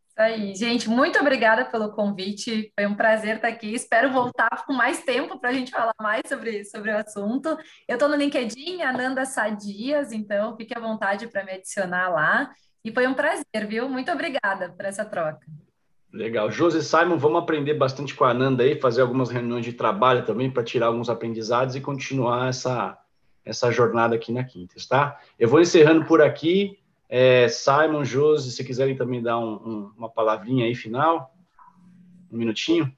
Isso 0.10 0.22
aí, 0.22 0.56
gente, 0.56 0.89
muito 0.89 1.18
obrigada 1.20 1.66
pelo 1.66 1.92
convite. 1.92 2.72
Foi 2.76 2.86
um 2.86 2.94
prazer 2.94 3.38
estar 3.38 3.48
aqui. 3.48 3.74
Espero 3.74 4.12
voltar 4.12 4.63
com 4.66 4.72
mais 4.72 5.04
tempo 5.04 5.39
para 5.39 5.50
a 5.50 5.54
gente 5.54 5.72
falar 5.72 5.96
mais 6.00 6.22
sobre, 6.28 6.63
sobre 6.66 6.92
o 6.92 6.98
assunto. 6.98 7.58
Eu 7.88 7.96
estou 7.96 8.08
no 8.08 8.16
LinkedIn, 8.16 8.84
Ananda 8.84 9.26
Sadias, 9.26 10.12
então 10.12 10.56
fique 10.56 10.78
à 10.78 10.80
vontade 10.80 11.28
para 11.28 11.44
me 11.44 11.54
adicionar 11.54 12.10
lá. 12.10 12.52
E 12.86 12.92
foi 12.92 13.08
um 13.08 13.16
prazer, 13.16 13.66
viu? 13.68 13.89
Muito 13.89 14.12
obrigada 14.12 14.70
por 14.70 14.86
essa 14.86 15.04
troca. 15.04 15.48
Legal. 16.13 16.52
José 16.52 16.82
Simon, 16.82 17.18
vamos 17.18 17.42
aprender 17.42 17.74
bastante 17.74 18.13
com 18.13 18.24
a 18.24 18.30
Ananda 18.30 18.62
aí, 18.62 18.80
fazer 18.80 19.02
algumas 19.02 19.32
reuniões 19.32 19.66
de 19.66 19.74
trabalho 19.74 20.24
também 20.24 20.52
para 20.52 20.63
tirar 20.63 20.88
alguns 20.88 21.10
aprendizados 21.10 21.76
e 21.76 21.82
continuar 21.82 22.50
essa, 22.50 22.96
essa 23.46 23.72
jornada 23.72 24.16
aqui 24.16 24.32
na 24.32 24.44
Quintas, 24.44 24.86
tá? 24.86 25.20
Eu 25.38 25.50
vou 25.50 25.60
encerrando 25.60 26.06
por 26.06 26.22
aqui. 26.22 26.80
É, 27.10 27.48
Simon, 27.48 28.04
Josi, 28.04 28.52
se 28.52 28.64
quiserem 28.64 28.96
também 28.96 29.22
dar 29.22 29.38
um, 29.38 29.54
um, 29.54 29.94
uma 29.98 30.10
palavrinha 30.10 30.66
aí 30.66 30.74
final, 30.74 31.36
um 32.32 32.38
minutinho. 32.38 32.92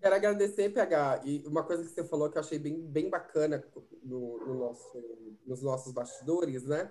Quero 0.00 0.14
agradecer, 0.14 0.70
PH, 0.70 1.22
e 1.24 1.44
uma 1.46 1.62
coisa 1.62 1.82
que 1.82 1.90
você 1.90 2.04
falou 2.04 2.30
que 2.30 2.38
eu 2.38 2.40
achei 2.40 2.58
bem, 2.58 2.80
bem 2.80 3.08
bacana 3.08 3.64
no, 4.02 4.38
no 4.46 4.54
nosso, 4.54 5.02
nos 5.46 5.62
nossos 5.62 5.92
bastidores, 5.92 6.64
né? 6.64 6.90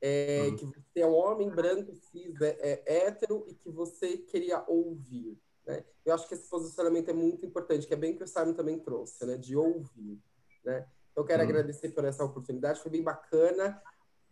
É 0.00 0.44
uhum. 0.44 0.56
que 0.56 0.64
você 0.64 1.00
é 1.00 1.06
um 1.06 1.14
homem 1.14 1.50
branco, 1.50 1.94
cis, 1.94 2.40
é, 2.40 2.56
é, 2.86 3.06
hétero 3.06 3.44
e 3.46 3.54
que 3.54 3.68
você 3.70 4.16
queria 4.16 4.64
ouvir. 4.66 5.38
Né? 5.66 5.84
Eu 6.06 6.14
acho 6.14 6.26
que 6.26 6.32
esse 6.32 6.48
posicionamento 6.48 7.10
é 7.10 7.12
muito 7.12 7.44
importante, 7.44 7.86
que 7.86 7.92
é 7.92 7.96
bem 7.96 8.16
que 8.16 8.24
o 8.24 8.26
Simon 8.26 8.54
também 8.54 8.78
trouxe, 8.78 9.26
né? 9.26 9.36
De 9.36 9.54
ouvir. 9.54 10.18
Né? 10.64 10.86
Então, 11.12 11.24
quero 11.24 11.42
uhum. 11.42 11.48
agradecer 11.48 11.90
por 11.90 12.04
essa 12.04 12.24
oportunidade, 12.24 12.80
foi 12.80 12.90
bem 12.90 13.02
bacana. 13.02 13.80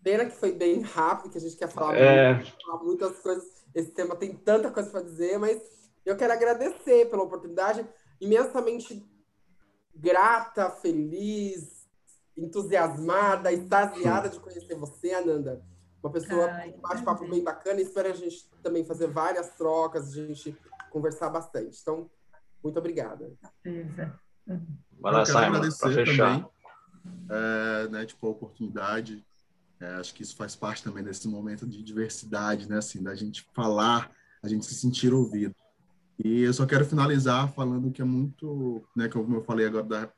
Pena 0.03 0.25
que 0.25 0.37
foi 0.37 0.53
bem 0.53 0.81
rápido, 0.81 1.33
que 1.33 1.39
a 1.39 1.41
gente 1.41 1.57
quer 1.57 1.69
falar, 1.69 1.97
é... 1.97 2.35
muito, 2.35 2.57
falar 2.65 2.85
muitas 2.85 3.19
coisas. 3.19 3.45
Esse 3.75 3.91
tema 3.91 4.15
tem 4.15 4.33
tanta 4.33 4.71
coisa 4.71 4.91
para 4.91 5.03
dizer, 5.03 5.39
mas 5.39 5.61
eu 6.07 6.17
quero 6.17 6.33
agradecer 6.33 7.11
pela 7.11 7.25
oportunidade, 7.25 7.87
imensamente 8.21 9.05
grata, 9.95 10.71
feliz, 10.71 11.87
entusiasmada, 12.37 13.53
extasiada 13.53 14.29
de 14.29 14.39
conhecer 14.39 14.75
você, 14.77 15.13
Ananda. 15.13 15.63
Uma 16.03 16.13
pessoa 16.13 16.49
com 16.49 16.79
um 16.79 16.81
bate-papo 16.81 17.29
bem 17.29 17.43
bacana. 17.43 17.81
Espero 17.81 18.09
a 18.09 18.13
gente 18.13 18.49
também 18.63 18.85
fazer 18.85 19.09
várias 19.09 19.51
trocas, 19.57 20.13
a 20.13 20.15
gente 20.15 20.57
conversar 20.91 21.29
bastante. 21.29 21.79
Então, 21.83 22.09
muito 22.63 22.79
obrigada. 22.79 23.33
Vai 25.01 25.13
lá, 25.13 25.27
Simon, 25.27 25.61
para 25.61 25.93
fechar. 25.93 26.37
Também, 26.37 26.51
é, 27.31 27.89
né, 27.89 28.07
tipo, 28.07 28.27
a 28.27 28.31
oportunidade 28.31 29.25
é, 29.81 29.95
acho 29.95 30.13
que 30.13 30.23
isso 30.23 30.35
faz 30.35 30.57
parte 30.57 30.83
também 30.83 31.05
desse 31.05 31.29
momento 31.29 31.67
de 31.67 31.83
diversidade, 31.83 32.69
né? 32.69 32.79
Assim, 32.79 33.03
da 33.03 33.15
gente 33.15 33.47
falar, 33.55 34.11
a 34.43 34.49
gente 34.49 34.67
se 34.67 34.75
sentir 34.75 35.13
ouvido. 35.13 35.55
E 36.23 36.43
eu 36.43 36.53
só 36.53 36.67
quero 36.67 36.85
finalizar 36.85 37.53
falando 37.53 37.93
que 37.93 38.03
é 38.03 38.05
muito, 38.05 38.83
né? 38.97 39.09
Como 39.09 39.37
eu 39.37 39.45
falei 39.45 39.67
agora 39.67 39.85
da, 39.85 40.13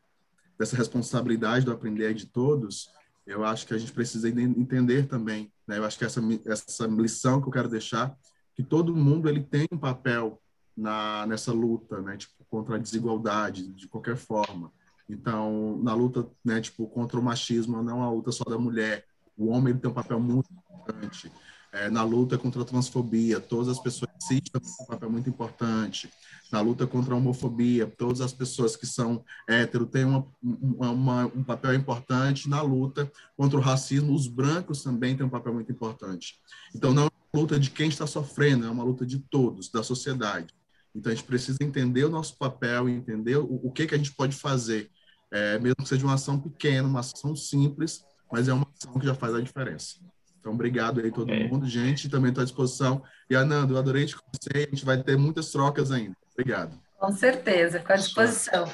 dessa 0.59 0.77
responsabilidade 0.77 1.67
do 1.67 1.73
aprender 1.73 2.15
de 2.15 2.27
todos. 2.27 2.91
Eu 3.27 3.45
acho 3.45 3.67
que 3.67 3.75
a 3.75 3.79
gente 3.79 3.93
precisa 3.93 4.31
entender 4.31 5.07
também, 5.07 5.53
né? 5.69 5.77
Eu 5.77 5.85
acho 5.85 5.99
que 5.99 6.07
essa 6.07 6.23
essa 6.47 6.87
lição 6.87 7.41
que 7.41 7.49
eu 7.49 7.53
quero 7.53 7.69
deixar 7.69 8.17
que 8.55 8.63
todo 8.63 8.97
mundo 8.97 9.29
ele 9.29 9.43
tem 9.43 9.69
um 9.71 9.79
papel 9.79 10.41
na 10.75 11.27
nessa 11.27 11.53
luta, 11.53 12.01
né? 12.01 12.17
Tipo 12.17 12.45
contra 12.49 12.77
a 12.77 12.79
desigualdade 12.79 13.69
de 13.69 13.87
qualquer 13.87 14.17
forma. 14.17 14.73
Então, 15.13 15.79
na 15.83 15.95
luta, 15.95 16.29
né, 16.45 16.61
tipo, 16.61 16.87
contra 16.87 17.19
o 17.19 17.23
machismo, 17.23 17.83
não 17.83 18.03
é 18.03 18.07
a 18.07 18.11
luta 18.11 18.33
só 18.33 18.45
da 18.45 18.59
mulher, 18.59 19.05
o 19.37 19.49
homem 19.49 19.77
tem 19.77 19.91
um 19.91 19.95
papel 19.95 20.21
muito 20.21 20.51
importante 20.53 21.31
é, 21.73 21.89
na 21.89 22.03
luta 22.03 22.37
contra 22.37 22.63
a 22.63 22.65
transfobia. 22.65 23.41
Todas 23.41 23.69
as 23.69 23.79
pessoas 23.79 24.11
cis 24.21 24.41
têm 24.41 24.61
um 24.81 24.87
papel 24.87 25.11
muito 25.11 25.29
importante. 25.29 26.11
Na 26.51 26.61
luta 26.61 26.87
contra 26.87 27.15
a 27.15 27.17
homofobia, 27.17 27.87
todas 27.87 28.21
as 28.21 28.33
pessoas 28.33 28.75
que 28.75 28.87
são 28.87 29.25
hétero 29.49 29.87
têm 29.87 30.05
uma, 30.05 30.27
uma, 30.43 31.27
um 31.27 31.45
papel 31.45 31.75
importante. 31.75 32.49
Na 32.49 32.61
luta 32.61 33.11
contra 33.37 33.59
o 33.59 33.63
racismo, 33.63 34.13
os 34.13 34.27
brancos 34.27 34.83
também 34.83 35.17
têm 35.17 35.25
um 35.25 35.31
papel 35.31 35.55
muito 35.55 35.71
importante. 35.71 36.41
Então, 36.75 36.93
não 36.93 37.05
é 37.05 37.11
uma 37.33 37.41
luta 37.43 37.59
de 37.59 37.71
quem 37.71 37.89
está 37.89 38.07
sofrendo, 38.07 38.67
é 38.67 38.71
uma 38.71 38.83
luta 38.83 39.07
de 39.07 39.19
todos, 39.19 39.71
da 39.71 39.83
sociedade. 39.83 40.53
Então, 40.93 41.13
a 41.13 41.15
gente 41.15 41.25
precisa 41.25 41.59
entender 41.63 42.05
o 42.05 42.11
nosso 42.11 42.37
papel, 42.37 42.89
entender 42.89 43.37
o, 43.37 43.61
o 43.63 43.71
que, 43.71 43.87
que 43.87 43.95
a 43.95 43.99
gente 43.99 44.13
pode 44.13 44.35
fazer, 44.35 44.91
é, 45.33 45.59
mesmo 45.59 45.77
que 45.77 45.89
seja 45.89 46.05
uma 46.05 46.15
ação 46.15 46.39
pequena, 46.39 46.89
uma 46.89 47.01
ação 47.01 47.35
simples, 47.37 48.05
mas 48.31 48.49
é 48.49 48.53
uma 48.53 48.67
ação 48.77 48.99
que 48.99 49.07
já 49.07 49.15
faz 49.15 49.35
a 49.35 49.41
diferença. 49.41 49.97
Então, 50.41 50.53
obrigado 50.53 51.01
aí 51.01 51.11
todo 51.11 51.31
é. 51.31 51.49
mundo, 51.49 51.67
gente, 51.67 52.09
também 52.09 52.31
estou 52.31 52.43
à 52.43 52.45
disposição. 52.45 53.03
E, 53.29 53.37
Anando, 53.37 53.75
eu 53.75 53.79
adorei 53.79 54.07
te 54.07 54.17
conhecer, 54.17 54.69
a 54.69 54.75
gente 54.75 54.85
vai 54.85 55.03
ter 55.03 55.17
muitas 55.17 55.51
trocas 55.51 55.93
ainda. 55.93 56.17
Obrigado. 56.33 56.79
Com 56.99 57.13
certeza, 57.13 57.81
com 57.81 57.93
a 57.93 57.97
disposição. 57.97 58.71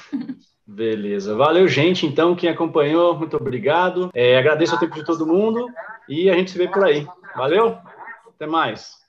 Beleza. 0.66 1.34
Valeu, 1.36 1.68
gente. 1.68 2.06
Então, 2.06 2.34
quem 2.34 2.50
acompanhou, 2.50 3.16
muito 3.16 3.36
obrigado. 3.36 4.10
É, 4.12 4.36
agradeço 4.36 4.74
o 4.74 4.78
tempo 4.78 4.94
de 4.94 5.04
todo 5.04 5.26
mundo 5.26 5.68
e 6.08 6.28
a 6.28 6.34
gente 6.34 6.50
se 6.50 6.58
vê 6.58 6.66
por 6.66 6.84
aí. 6.84 7.06
Valeu? 7.36 7.78
Até 8.28 8.46
mais. 8.46 9.05